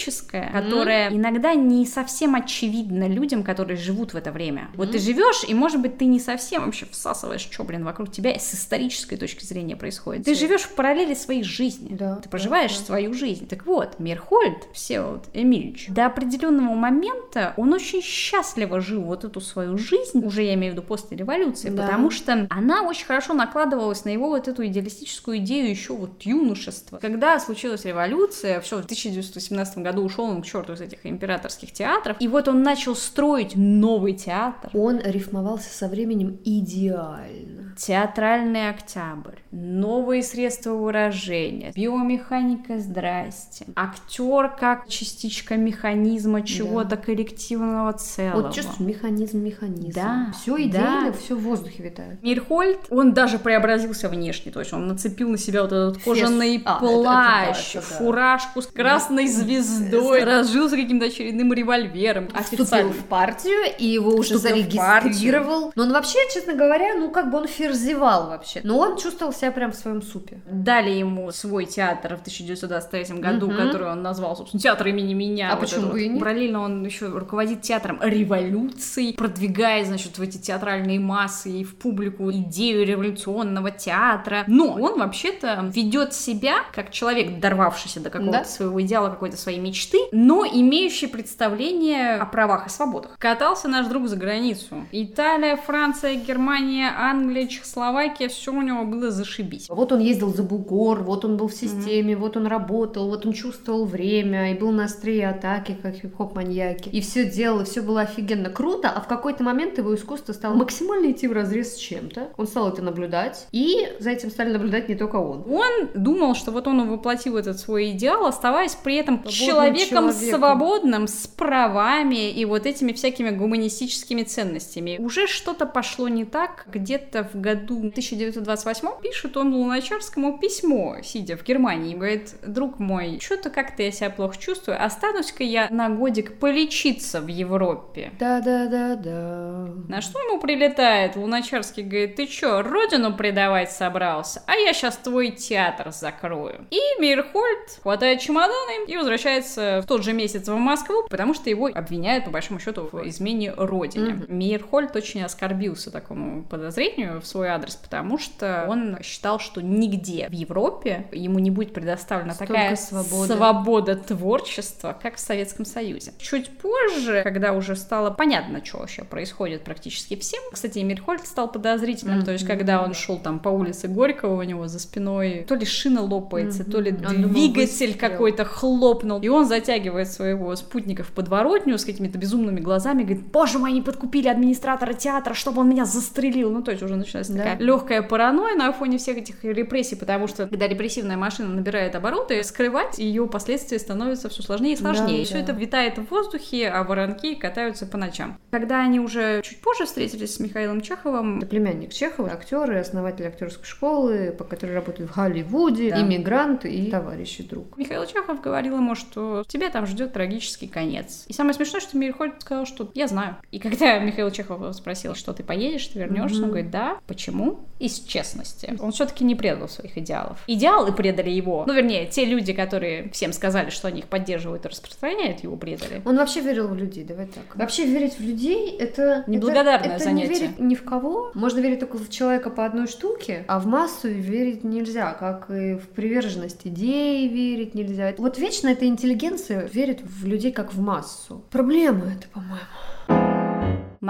[0.52, 4.68] которая иногда не совсем очевидна людям, которые живут в это время.
[4.74, 8.38] Вот ты живешь, и, может быть, ты не совсем вообще всасываешь, что, блин, вокруг тебя
[8.38, 10.24] с исторической точки зрения происходит.
[10.24, 11.94] Ты живешь в параллели своей жизни.
[11.94, 12.84] Да, ты да, проживаешь да.
[12.84, 13.46] свою жизнь.
[13.46, 19.76] Так вот, Мирхольд, Всеволод Эмильевич, до определенного момента он очень счастливо жил вот эту свою
[19.78, 21.82] жизнь, уже я имею в виду после революции, Да.
[21.82, 26.98] потому что она очень хорошо накладывалась на его вот эту идеалистическую идею еще вот юношества.
[26.98, 32.16] Когда случилась революция, все, в 1918 году ушел он к черту из этих императорских театров,
[32.20, 34.70] и вот он начал строить новый театр.
[34.74, 37.69] Он рифмовался со временем идеально.
[37.84, 48.42] Театральный октябрь, новые средства выражения, биомеханика, здрасте, актер как частичка механизма чего-то коллективного целого.
[48.42, 49.92] Вот чувствуешь, механизм, механизм.
[49.94, 50.62] Да, Все да.
[50.64, 52.22] идеально, все в воздухе витает.
[52.22, 56.76] Мирхольд, он даже преобразился внешне, то есть он нацепил на себя вот этот кожаный А,
[56.76, 57.96] это- это плащ, да, это да.
[57.96, 62.28] фуражку с красной звездой, разжился каким-то очередным револьвером.
[62.28, 62.92] Вступил Официально.
[62.92, 65.72] в партию, и его уже Вступил зарегистрировал.
[65.74, 68.60] Но он вообще, честно говоря, ну как бы он ферзевал вообще.
[68.64, 70.40] Но он чувствовал себя прям в своем супе.
[70.50, 73.56] Дали ему свой театр в 1923 году, Мгм.
[73.56, 75.50] который он назвал, собственно, театр имени меня.
[75.52, 75.96] А Вот почему бы вот.
[75.98, 76.20] и нет?
[76.20, 82.30] Параллельно он еще руководит театром революции, продвигая, значит, в эти театральные массы и в публику
[82.32, 84.44] идею революционного театра.
[84.46, 88.44] Но он вообще-то ведет себя как человек, дорвавшийся до какого-то Да.
[88.44, 93.16] своего идеала, какой-то своей мечты, но имеющий представление о правах и свободах.
[93.18, 94.86] Катался наш друг за границу.
[94.92, 99.66] Италия, Франция, Германия, Англия, Чехословакия, все у него было зашибись.
[99.68, 103.32] Вот он ездил за бугор, вот он был в системе, вот он работал, вот он
[103.32, 106.88] чувствовал время и был на острие атаки, как хип-хоп маньяки.
[106.88, 110.54] И все делал, и все было офигенно круто, а в какой-то момент его искусство стало
[110.54, 112.28] максимально идти в разрез с чем-то.
[112.36, 115.44] Он стал это наблюдать, и за этим стали наблюдать не только он.
[115.50, 120.12] Он думал, что вот он воплотил этот свой идеал, оставаясь при этом человеком человеком.
[120.12, 124.96] свободным, с правами и вот этими всякими гуманистическими ценностями.
[124.98, 126.66] Уже что-то пошло не так.
[126.72, 133.18] Где-то в году 1928 пишет он Луначарскому письмо, сидя в Германии, и говорит, друг мой,
[133.20, 138.12] что-то как-то я себя плохо чувствую, останусь-ка я на годик полечиться в Европе.
[138.18, 139.68] Да-да-да-да.
[139.88, 141.16] На что ему прилетает?
[141.16, 144.42] Луначарский говорит, ты чё, родину предавать собрался?
[144.46, 146.66] А я сейчас твой театр закрою.
[146.70, 151.66] И Мирхольд хватает чемоданы и возвращается в тот же месяц в Москву, потому что его
[151.66, 154.24] обвиняют, по большому счету, в измене родине.
[154.28, 160.32] Мирхольд очень оскорбился такому подозрению в свой адрес, потому что он считал, что нигде в
[160.32, 163.34] Европе ему не будет предоставлена Столько такая свободы.
[163.34, 166.12] свобода творчества, как в Советском Союзе.
[166.18, 172.24] Чуть позже, когда уже стало понятно, что вообще происходит практически всем, кстати, Мирхольд стал подозрительным,
[172.24, 175.64] то есть когда он шел там по улице Горького, у него за спиной то ли
[175.64, 181.78] шина лопается, то ли Он двигатель какой-то хлопнул, и он затягивает своего спутника в подворотню
[181.78, 186.50] с какими-то безумными глазами, говорит, боже мой, они подкупили администратора театра, чтобы он меня застрелил.
[186.50, 187.42] Ну, то есть уже начинается Да.
[187.52, 192.42] такая легкая паранойя на фоне всех этих репрессий, потому что когда репрессивная машина набирает обороты,
[192.44, 195.18] скрывать ее последствия становится все сложнее и сложнее.
[195.20, 195.40] Да, все да.
[195.40, 198.38] это витает в воздухе, а воронки катаются по ночам.
[198.50, 203.26] Когда они уже чуть позже встретились с Михаилом Чеховым, Это племянник Чехова, актер и основатель
[203.26, 206.00] актерской школы, по которой работает в Голливуде, Да.
[206.02, 207.76] иммигрант и товарищ и друг.
[207.76, 211.24] Михаил Чехов говорил ему, что тебя там ждет трагический конец.
[211.28, 213.36] И самое смешное, что Мирхольд сказал, что я знаю.
[213.50, 217.58] И когда Михаил Чехов спросил, что ты поедешь, ты вернешься, он говорит, да, Почему?
[217.80, 218.76] Из честности.
[218.78, 220.38] Он все-таки не предал своих идеалов.
[220.46, 221.64] Идеалы предали его.
[221.66, 226.02] Ну, вернее, те люди, которые всем сказали, что они их поддерживают и распространяют, его предали.
[226.04, 227.56] Он вообще верил в людей, давай так.
[227.56, 230.28] Вообще верить в людей это неблагодарное это, занятие.
[230.28, 231.32] Не верить ни в кого.
[231.34, 235.74] Можно верить только в человека по одной штуке, а в массу верить нельзя, как и
[235.74, 238.14] в приверженность идеи верить нельзя.
[238.18, 241.42] Вот вечно эта интеллигенция верит в людей как в массу.
[241.50, 242.60] Проблема это, по-моему.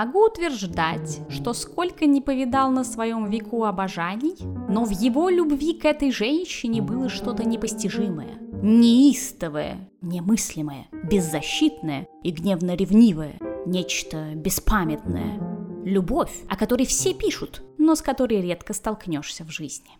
[0.00, 4.34] Могу утверждать, что сколько не повидал на своем веку обожаний,
[4.66, 13.34] но в его любви к этой женщине было что-то непостижимое, неистовое, немыслимое, беззащитное и гневно-ревнивое,
[13.66, 15.38] нечто беспамятное.
[15.84, 19.90] Любовь, о которой все пишут, но с которой редко столкнешься в жизни.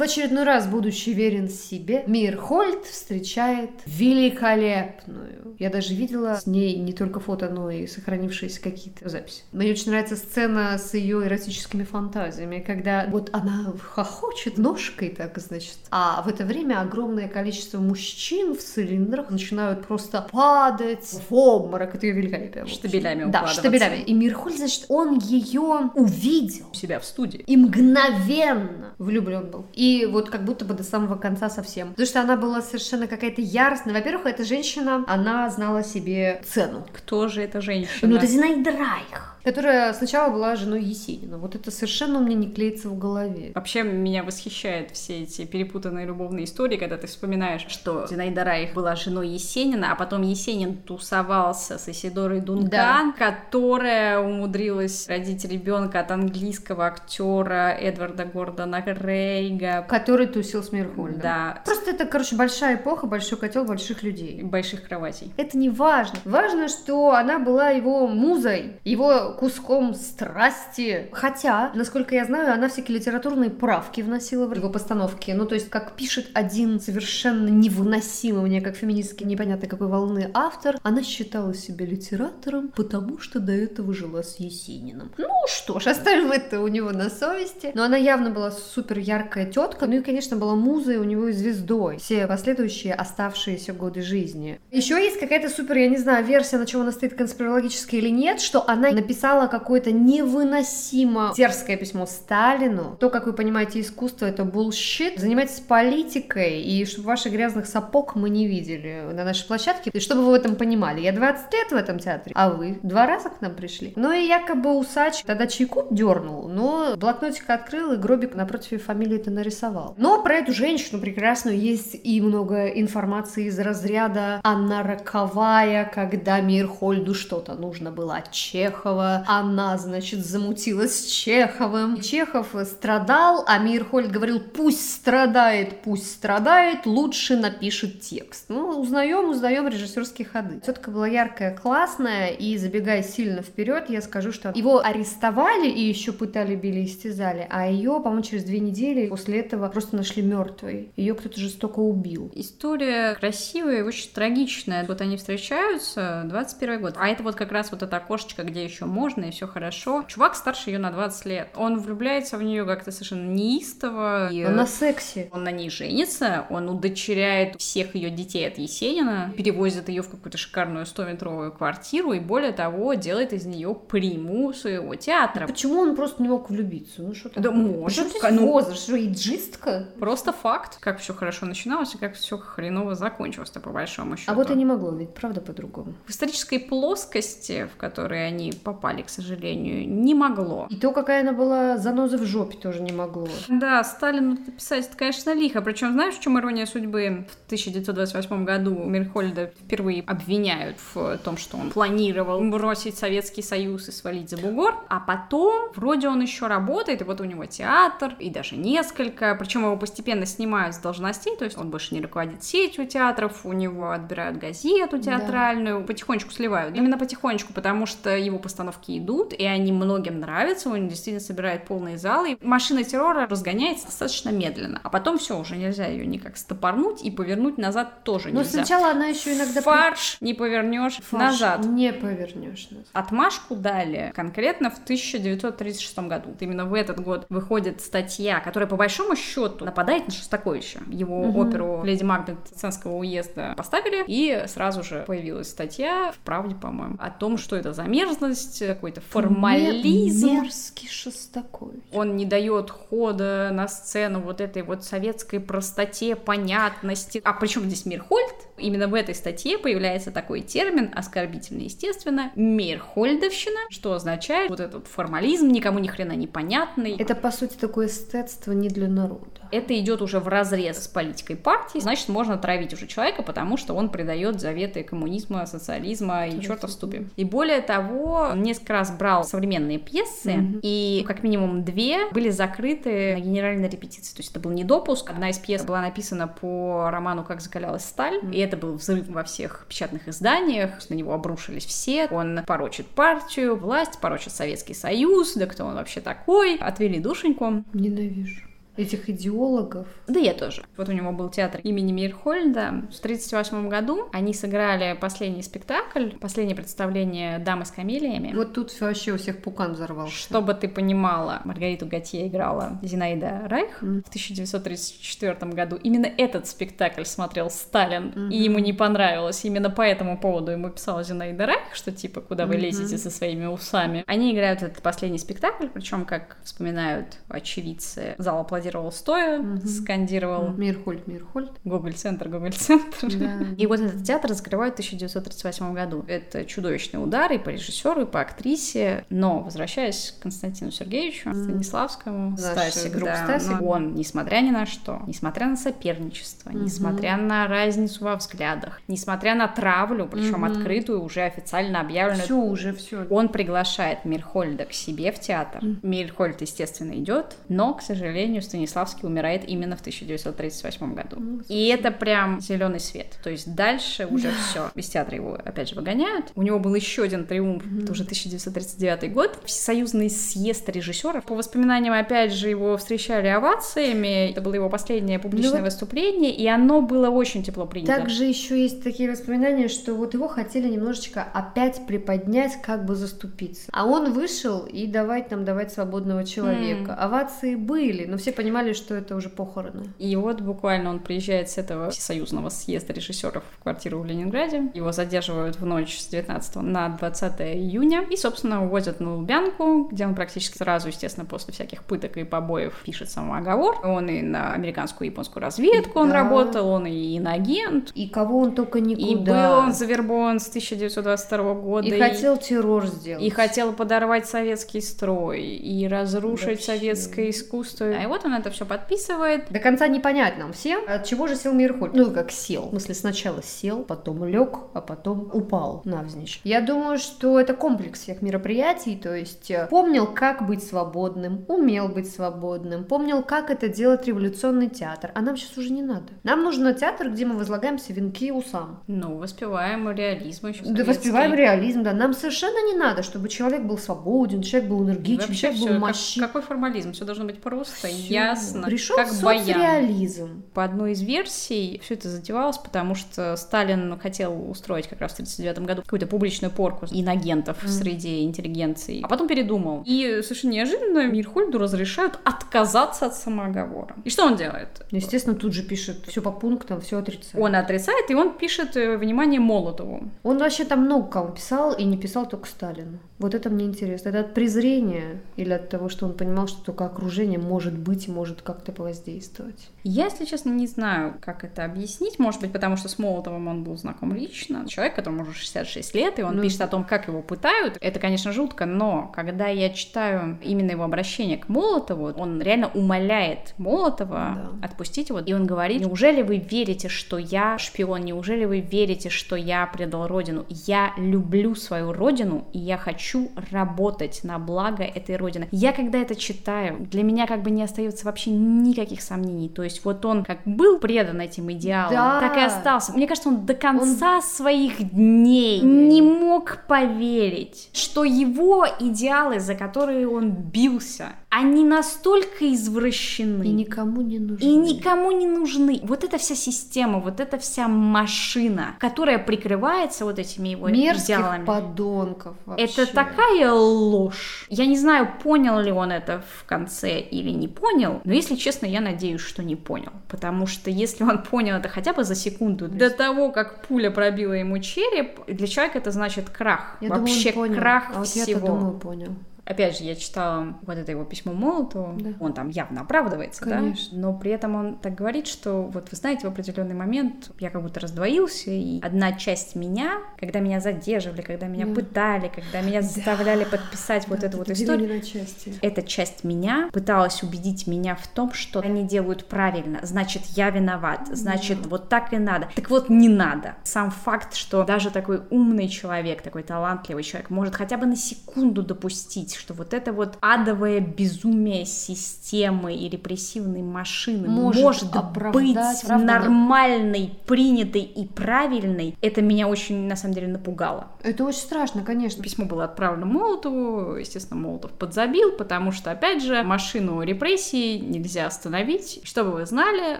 [0.00, 5.39] В очередной раз, будучи верен себе, Мирхольд встречает великолепную.
[5.60, 9.42] Я даже видела с ней не только фото, но и сохранившиеся какие-то записи.
[9.52, 15.76] Мне очень нравится сцена с ее эротическими фантазиями, когда вот она хохочет ножкой так, значит,
[15.90, 21.94] а в это время огромное количество мужчин в цилиндрах начинают просто падать в обморок.
[21.94, 22.64] Это ее великолепие.
[22.64, 23.98] Штабелями Да, штабелями.
[23.98, 26.68] И Мирхольд, значит, он ее увидел.
[26.72, 27.44] У себя в студии.
[27.46, 29.66] И мгновенно влюблен был.
[29.74, 31.90] И вот как будто бы до самого конца совсем.
[31.90, 33.92] Потому что она была совершенно какая-то яростная.
[33.92, 36.86] Во-первых, эта женщина, она знала себе цену.
[36.92, 38.10] Кто же эта женщина?
[38.10, 41.38] Ну, это Зинаида Райх которая сначала была женой Есенина.
[41.38, 43.52] Вот это совершенно у меня не клеится в голове.
[43.54, 48.96] Вообще меня восхищают все эти перепутанные любовные истории, когда ты вспоминаешь, что Зинаида Райх была
[48.96, 53.14] женой Есенина, а потом Есенин тусовался с Исидорой Дункан, да.
[53.16, 59.84] которая умудрилась родить ребенка от английского актера Эдварда Гордона Рейга.
[59.88, 61.20] Который тусил с Мирхольдом.
[61.20, 61.62] Да.
[61.64, 64.42] Просто это, короче, большая эпоха, большой котел больших людей.
[64.42, 65.32] Больших кроватей.
[65.36, 66.18] Это не важно.
[66.24, 71.08] Важно, что она была его музой, его куском страсти.
[71.12, 75.30] Хотя, насколько я знаю, она всякие литературные правки вносила в его постановки.
[75.32, 80.78] Ну, то есть, как пишет один совершенно невыносимый мне, как феминистский, непонятно какой волны автор,
[80.82, 85.12] она считала себя литератором, потому что до этого жила с Есениным.
[85.18, 87.72] Ну что ж, оставим это у него на совести.
[87.74, 89.86] Но она явно была супер яркая тетка.
[89.86, 91.98] Ну и, конечно, была музой у него и звездой.
[91.98, 94.60] Все последующие оставшиеся годы жизни.
[94.70, 98.40] Еще есть какая-то супер, я не знаю, версия, на чем она стоит конспирологически или нет,
[98.40, 102.96] что она написала написала какое-то невыносимо дерзкое письмо Сталину.
[102.98, 105.18] То, как вы понимаете, искусство это bullshit.
[105.18, 109.90] Занимайтесь политикой, и чтобы ваших грязных сапог мы не видели на нашей площадке.
[109.92, 113.06] И чтобы вы в этом понимали, я 20 лет в этом театре, а вы два
[113.06, 113.92] раза к нам пришли.
[113.96, 119.30] Ну и якобы усач тогда чайку дернул, но блокнотик открыл и гробик напротив фамилии это
[119.30, 119.94] нарисовал.
[119.98, 127.14] Но про эту женщину прекрасную есть и много информации из разряда «Она роковая, когда Мирхольду
[127.14, 132.00] что-то нужно было от Чехова», она, значит, замутилась с Чеховым.
[132.00, 138.46] Чехов страдал, а Мирхольд говорил, пусть страдает, пусть страдает, лучше напишет текст.
[138.48, 140.60] Ну, узнаем, узнаем режиссерские ходы.
[140.60, 146.12] Тетка была яркая, классная, и забегая сильно вперед, я скажу, что его арестовали и еще
[146.12, 150.90] пытали, били, истязали, а ее, по-моему, через две недели после этого просто нашли мертвой.
[150.96, 152.30] Ее кто-то жестоко убил.
[152.34, 154.84] История красивая очень трагичная.
[154.86, 158.84] Вот они встречаются, 21 год, а это вот как раз вот это окошечко, где еще
[158.84, 160.04] можно, и все хорошо.
[160.08, 161.48] Чувак старше ее на 20 лет.
[161.56, 164.30] Он влюбляется в нее как-то совершенно неистово.
[164.30, 165.28] И он на сексе.
[165.32, 170.38] Он на ней женится, он удочеряет всех ее детей от Есенина, перевозит ее в какую-то
[170.38, 175.46] шикарную 100-метровую квартиру, и более того, делает из нее приму своего театра.
[175.46, 177.02] Почему он просто не мог влюбиться?
[177.02, 178.08] Ну что Да может.
[178.10, 178.82] Что ну, возраст?
[178.82, 179.88] Что, иджистка?
[179.98, 184.30] Просто факт, как все хорошо начиналось и как все хреново закончилось-то по большому счету.
[184.30, 185.94] А вот и не могло, ведь правда по-другому.
[186.06, 190.66] В исторической плоскости, в которой они попали, попали, к сожалению, не могло.
[190.70, 193.28] И то, какая она была заноза в жопе, тоже не могло.
[193.48, 195.62] Да, Сталину написать, это, конечно, лихо.
[195.62, 197.26] Причем, знаешь, в чем ирония судьбы?
[197.30, 203.92] В 1928 году Мирхольда впервые обвиняют в том, что он планировал бросить Советский Союз и
[203.92, 208.30] свалить за бугор, а потом вроде он еще работает, и вот у него театр, и
[208.30, 212.86] даже несколько, причем его постепенно снимают с должностей, то есть он больше не руководит сетью
[212.86, 215.86] театров, у него отбирают газету театральную, да.
[215.86, 216.76] потихонечку сливают.
[216.76, 221.64] Именно потихонечку, потому что его постановки постановки идут, и они многим нравятся, он действительно собирает
[221.64, 222.32] полные залы.
[222.32, 227.10] И машина террора разгоняется достаточно медленно, а потом все, уже нельзя ее никак стопорнуть и
[227.10, 228.58] повернуть назад тоже Но нельзя.
[228.58, 229.60] Но сначала она еще иногда...
[229.60, 231.64] Фарш не повернешь назад.
[231.64, 232.88] не повернешь назад.
[232.92, 236.30] Отмашку дали конкретно в 1936 году.
[236.40, 240.80] Именно в этот год выходит статья, которая по большому счету нападает на Шостаковича.
[240.88, 241.40] Его угу.
[241.40, 247.10] оперу «Леди Магнет» Ценского уезда поставили, и сразу же появилась статья в «Правде», по-моему, о
[247.10, 250.26] том, что это за мерзность, какой-то формализм.
[250.26, 251.82] Мерзкий Шостакович.
[251.92, 257.20] Он не дает хода на сцену вот этой вот советской простоте, понятности.
[257.24, 258.34] А причем здесь Мирхольд?
[258.58, 265.48] Именно в этой статье появляется такой термин, оскорбительно, естественно, Мирхольдовщина, что означает вот этот формализм,
[265.48, 266.96] никому ни хрена непонятный.
[266.96, 269.39] Это, по сути, такое эстетство не для народа.
[269.50, 273.74] Это идет уже в разрез с политикой партии, значит, можно травить уже человека, потому что
[273.74, 277.06] он придает заветы коммунизма, социализма и черта в ступе.
[277.16, 280.60] И более того, несколько раз брал современные пьесы, mm-hmm.
[280.62, 284.14] и как минимум две были закрыты на генеральной репетиции.
[284.14, 285.10] То есть это был не допуск.
[285.10, 288.34] Одна из пьес была написана по роману «Как закалялась сталь», mm-hmm.
[288.34, 292.06] и это был взрыв во всех печатных изданиях, на него обрушились все.
[292.06, 296.56] Он порочит партию, власть, порочит Советский Союз, да кто он вообще такой.
[296.56, 297.64] Отвели душеньку.
[297.72, 299.86] Ненавижу этих идеологов.
[300.06, 300.62] Да я тоже.
[300.76, 302.88] Вот у него был театр имени Мирхольда.
[302.90, 308.32] В 1938 году они сыграли последний спектакль, последнее представление «Дамы с камелиями».
[308.34, 310.14] Вот тут вообще у всех пукан взорвался.
[310.14, 314.02] Чтобы ты понимала, Маргариту Готье играла Зинаида Райх mm.
[314.02, 315.76] в 1934 году.
[315.76, 318.30] Именно этот спектакль смотрел Сталин, mm-hmm.
[318.30, 319.44] и ему не понравилось.
[319.44, 322.58] Именно по этому поводу ему писала Зинаида Райх, что типа, куда вы mm-hmm.
[322.58, 324.04] лезете со своими усами.
[324.06, 329.66] Они играют этот последний спектакль, причем, как вспоминают очевидцы, зал аплодировал стоя, угу.
[329.66, 331.52] скандировал Мирхольд, Мирхольд.
[331.64, 333.08] Гоголь-центр, Гоголь-центр.
[333.16, 333.38] Да.
[333.56, 336.04] И вот этот театр закрывают в 1938 году.
[336.06, 339.04] Это чудовищный удар и по режиссеру, и по актрисе.
[339.10, 341.32] Но, возвращаясь к Константину Сергеевичу.
[341.32, 343.62] Станиславскому, Стасик, да, Стасик.
[343.62, 349.34] он, несмотря ни на что, несмотря на соперничество, mm несмотря на разницу во взглядах, несмотря
[349.34, 352.24] на травлю, причем mm открытую, уже официально объявленную.
[352.24, 353.06] Все уже, все.
[353.08, 355.62] Он приглашает Мирхольда к себе в театр.
[355.62, 355.78] Mm.
[355.82, 361.16] Мирхольд, естественно, идет, но, к сожалению, Станиславский умирает именно в 1938 году.
[361.18, 363.16] Ну, и это прям зеленый свет.
[363.22, 364.70] То есть дальше уже все.
[364.74, 366.32] Из театра его опять же выгоняют.
[366.34, 367.82] У него был еще один триумф, mm-hmm.
[367.84, 369.38] это уже 1939 год.
[369.44, 371.24] Всесоюзный съезд режиссеров.
[371.24, 374.30] По воспоминаниям, опять же, его встречали овациями.
[374.30, 377.94] Это было его последнее публичное ну, выступление, и оно было очень тепло принято.
[377.94, 383.70] Также еще есть такие воспоминания, что вот его хотели немножечко опять приподнять, как бы заступиться.
[383.72, 386.92] А он вышел и давать нам давать свободного человека.
[386.92, 386.96] Mm.
[386.96, 389.90] Овации были, но все понимали, что это уже похороны.
[389.98, 394.70] И вот буквально он приезжает с этого всесоюзного съезда режиссеров в квартиру в Ленинграде.
[394.72, 400.06] Его задерживают в ночь с 19 на 20 июня и, собственно, увозят на Лубянку, где
[400.06, 403.86] он практически сразу, естественно, после всяких пыток и побоев пишет самооговор.
[403.86, 406.00] Он и на американскую и японскую разведку да.
[406.00, 407.90] он работал, он и иноагент.
[407.94, 409.06] И кого он только никуда.
[409.06, 411.86] И был он завербован с 1922 года.
[411.86, 413.22] И, и хотел террор сделать.
[413.22, 416.64] И хотел подорвать советский строй, и разрушить Вообще.
[416.64, 417.84] советское искусство.
[417.84, 419.50] А и вот он он это все подписывает.
[419.50, 421.94] До конца непонятно нам всем, от чего же сел Мирхольд.
[421.94, 422.66] Ну, как сел.
[422.66, 426.40] В смысле, сначала сел, потом лег, а потом упал навзничь.
[426.44, 431.88] Я думаю, что это комплекс всех мероприятий, то есть э, помнил, как быть свободным, умел
[431.88, 435.12] быть свободным, помнил, как это делать революционный театр.
[435.14, 436.12] А нам сейчас уже не надо.
[436.22, 438.82] Нам нужен театр, где мы возлагаемся венки усам.
[438.86, 441.92] Ну, воспеваем реализм еще Да, воспеваем реализм, да.
[441.92, 446.20] Нам совершенно не надо, чтобы человек был свободен, человек был энергичен, человек был мощный.
[446.20, 446.92] Как, какой формализм?
[446.92, 447.88] Все должно быть просто.
[447.88, 450.42] Я ясно, Пришел как соцреализм.
[450.54, 455.14] По одной из версий все это затевалось, потому что Сталин хотел устроить как раз в
[455.14, 457.68] 1939 году какую-то публичную порку инагентов mm.
[457.68, 459.82] среди интеллигенции, а потом передумал.
[459.86, 463.96] И совершенно неожиданно Мирхольду разрешают отказаться от самоговора.
[464.04, 464.84] И что он делает?
[464.90, 467.44] Естественно, тут же пишет все по пунктам, все отрицает.
[467.44, 470.10] Он отрицает, и он пишет э, внимание Молотову.
[470.22, 472.98] Он вообще там много кому писал, и не писал только Сталину.
[473.18, 474.08] Вот это мне интересно.
[474.08, 478.42] Это от презрения или от того, что он понимал, что только окружение может быть может
[478.42, 479.68] как-то повоздействовать?
[479.82, 482.18] Я, если честно, не знаю, как это объяснить.
[482.18, 484.68] Может быть, потому что с Молотовым он был знаком лично.
[484.68, 487.78] Человек, которому уже 66 лет, и он ну, пишет о том, как его пытают.
[487.80, 493.54] Это, конечно, жутко, но когда я читаю именно его обращение к Молотову, он реально умоляет
[493.58, 494.66] Молотова да.
[494.66, 495.20] отпустить его.
[495.20, 498.02] И он говорит, неужели вы верите, что я шпион?
[498.02, 500.44] Неужели вы верите, что я предал родину?
[500.48, 505.48] Я люблю свою родину, и я хочу работать на благо этой родины.
[505.50, 509.48] Я, когда это читаю, для меня как бы не остается вообще никаких сомнений.
[509.48, 512.20] То есть вот он как был предан этим идеалам, да.
[512.20, 512.92] так и остался.
[512.92, 514.22] Мне кажется, он до конца он...
[514.22, 523.44] своих дней не мог поверить, что его идеалы, за которые он бился, они настолько извращены.
[523.44, 524.44] И никому не нужны.
[524.44, 525.80] И никому не нужны.
[525.84, 531.44] Вот эта вся система, вот эта вся машина, которая прикрывается вот этими его Мерзких идеалами.
[531.44, 532.64] подонков вообще.
[532.64, 534.46] Это такая ложь.
[534.48, 538.36] Я не знаю, понял ли он это в конце или не понял, понял, но если
[538.36, 542.14] честно, я надеюсь, что не понял, потому что если он понял это хотя бы за
[542.14, 546.76] секунду до того, как пуля пробила ему череп, для человека это значит крах.
[546.80, 547.60] Я Вообще думаю, он понял.
[547.60, 548.26] крах а вот всего.
[548.26, 549.14] я-то думаю, понял.
[549.50, 552.10] Опять же, я читала вот это его письмо Молотову, Да.
[552.20, 553.88] он там явно оправдывается, Конечно.
[553.96, 554.00] да?
[554.00, 557.60] Но при этом он так говорит, что вот вы знаете, в определенный момент я как
[557.60, 561.74] будто раздвоился, и одна часть меня, когда меня задерживали, когда меня Да.
[561.74, 565.52] пытали, когда меня заставляли подписать вот Да, эту вот историю, на части.
[565.62, 571.08] эта часть меня пыталась убедить меня в том, что они делают правильно, значит, я виноват,
[571.10, 572.48] значит, вот так и надо.
[572.54, 573.56] Так вот, не надо.
[573.64, 578.62] Сам факт, что даже такой умный человек, такой талантливый человек может хотя бы на секунду
[578.62, 584.84] допустить, что вот это вот адовое безумие системы и репрессивной машины Может может,
[585.32, 586.04] быть правда?
[586.04, 590.88] нормальной, принятой и правильной, это меня очень, на самом деле, напугало.
[591.02, 592.22] Это очень страшно, конечно.
[592.22, 599.00] Письмо было отправлено Молотову, естественно, Молотов подзабил, потому что, опять же, машину репрессий нельзя остановить.
[599.04, 599.98] Чтобы вы знали,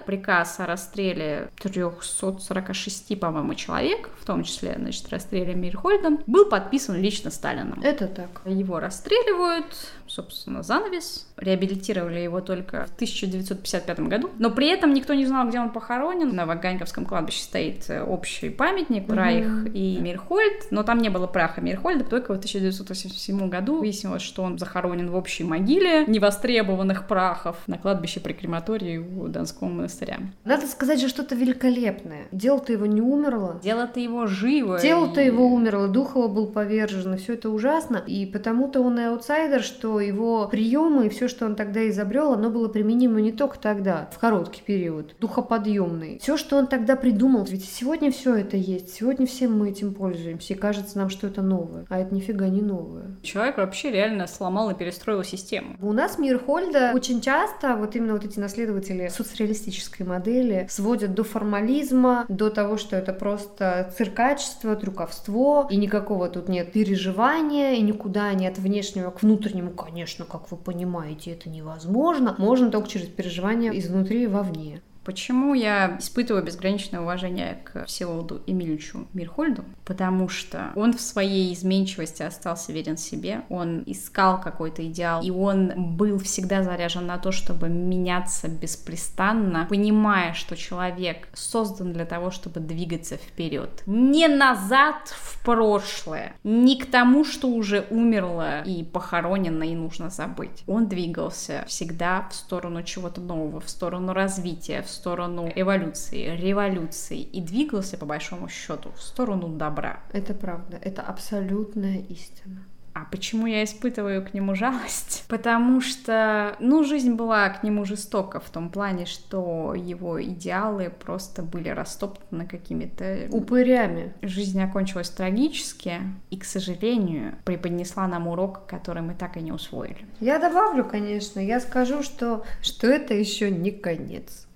[0.05, 7.31] приказ о расстреле 346, по-моему, человек, в том числе, значит, расстреле Мирхольдом, был подписан лично
[7.31, 7.81] Сталином.
[7.83, 8.43] Это так.
[8.45, 8.81] Его
[9.21, 9.75] расстреливают,
[10.07, 11.27] собственно, занавес.
[11.41, 14.31] Реабилитировали его только в 1955 году.
[14.39, 16.35] Но при этом никто не знал, где он похоронен.
[16.35, 19.17] На Ваганьковском кладбище стоит э, общий памятник Мгм.
[19.17, 22.05] Райх и Мирхольд, но там не было праха Мирхольда.
[22.05, 28.21] Только в 1987 году выяснилось, что он захоронен в общей могиле невостребованных прахов на кладбище
[28.21, 30.19] при крематории у Донского монастыря.
[30.45, 32.27] Надо сказать же что-то великолепное.
[32.33, 33.61] Дело-то его не умерло.
[33.63, 34.79] Дело-то его живо.
[34.81, 37.97] Тело-то и- его умерло, дух его был повержен, и все это ужасно.
[38.07, 42.51] И потому-то он и аутсайдер, что его приемы и все, что он тогда изобрел, оно
[42.51, 46.19] было применимо не только тогда, в короткий период, духоподъемный.
[46.21, 50.55] Все, что он тогда придумал, ведь сегодня все это есть, сегодня все мы этим пользуемся,
[50.55, 53.17] и кажется нам, что это новое, а это нифига не новое.
[53.23, 55.77] Человек вообще реально сломал и перестроил систему.
[55.81, 62.25] У нас Мирхольда очень часто вот именно вот эти наследователи соцреалистической модели сводят до формализма,
[62.29, 68.59] до того, что это просто циркачество, трюковство, и никакого тут нет переживания, и никуда нет
[68.59, 72.35] внешнего к внутреннему, конечно, как вы понимаете, это невозможно.
[72.39, 74.81] Можно только через переживания изнутри и вовне.
[75.11, 79.65] Почему я испытываю безграничное уважение к Всеволоду Эмильевичу Мирхольду?
[79.85, 85.97] Потому что он в своей изменчивости остался верен себе, он искал какой-то идеал, и он
[85.97, 92.61] был всегда заряжен на то, чтобы меняться беспрестанно, понимая, что человек создан для того, чтобы
[92.61, 93.83] двигаться вперед.
[93.87, 100.63] Не назад в прошлое, не к тому, что уже умерло и похоронено, и нужно забыть.
[100.69, 107.41] Он двигался всегда в сторону чего-то нового, в сторону развития, в сторону эволюции, революции и
[107.41, 110.01] двигался, по большому счету, в сторону добра.
[110.13, 112.65] Это правда, это абсолютная истина.
[112.93, 115.25] А почему я испытываю к нему жалость?
[115.29, 121.43] Потому что, ну, жизнь была к нему жестока в том плане, что его идеалы просто
[121.43, 123.29] были растоптаны какими-то...
[123.31, 124.13] Упырями.
[124.23, 130.07] Жизнь окончилась трагически и, к сожалению, преподнесла нам урок, который мы так и не усвоили.
[130.19, 134.47] Я добавлю, конечно, я скажу, что, что это еще не конец.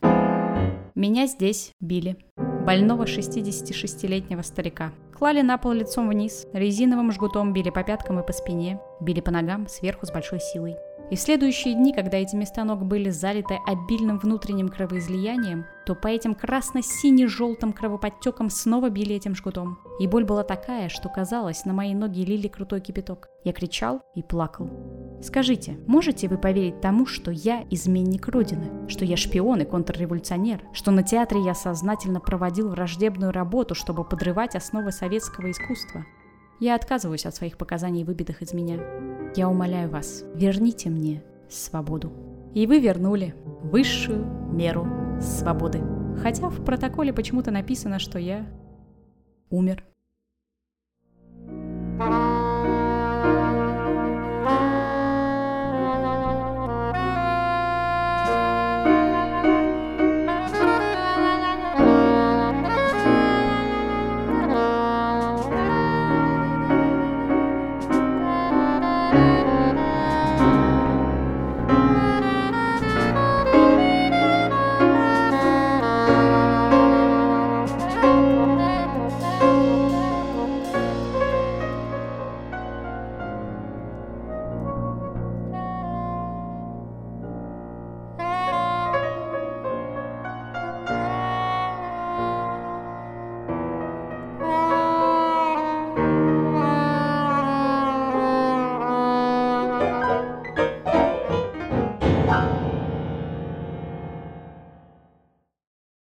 [0.95, 2.17] Меня здесь били.
[2.37, 4.93] Больного 66-летнего старика.
[5.13, 9.33] Клали на пол лицом вниз, резиновым жгутом били по пяткам и по спине, били по
[9.33, 10.77] ногам сверху с большой силой.
[11.15, 16.09] И в следующие дни, когда эти места ног были залиты обильным внутренним кровоизлиянием, то по
[16.09, 19.79] этим красно-сине-желтым кровоподтекам снова били этим жгутом.
[20.01, 23.29] И боль была такая, что казалось, на мои ноги лили крутой кипяток.
[23.45, 24.69] Я кричал и плакал.
[25.23, 30.91] Скажите, можете вы поверить тому, что я изменник Родины, что я шпион и контрреволюционер, что
[30.91, 36.05] на театре я сознательно проводил враждебную работу, чтобы подрывать основы советского искусства?
[36.65, 38.79] Я отказываюсь от своих показаний, выбитых из меня.
[39.37, 42.11] Я умоляю вас, верните мне свободу.
[42.55, 44.89] И вы вернули высшую меру
[45.21, 45.83] свободы.
[46.23, 48.47] Хотя в протоколе почему-то написано, что я
[49.51, 49.85] умер.
[51.99, 52.44] Thank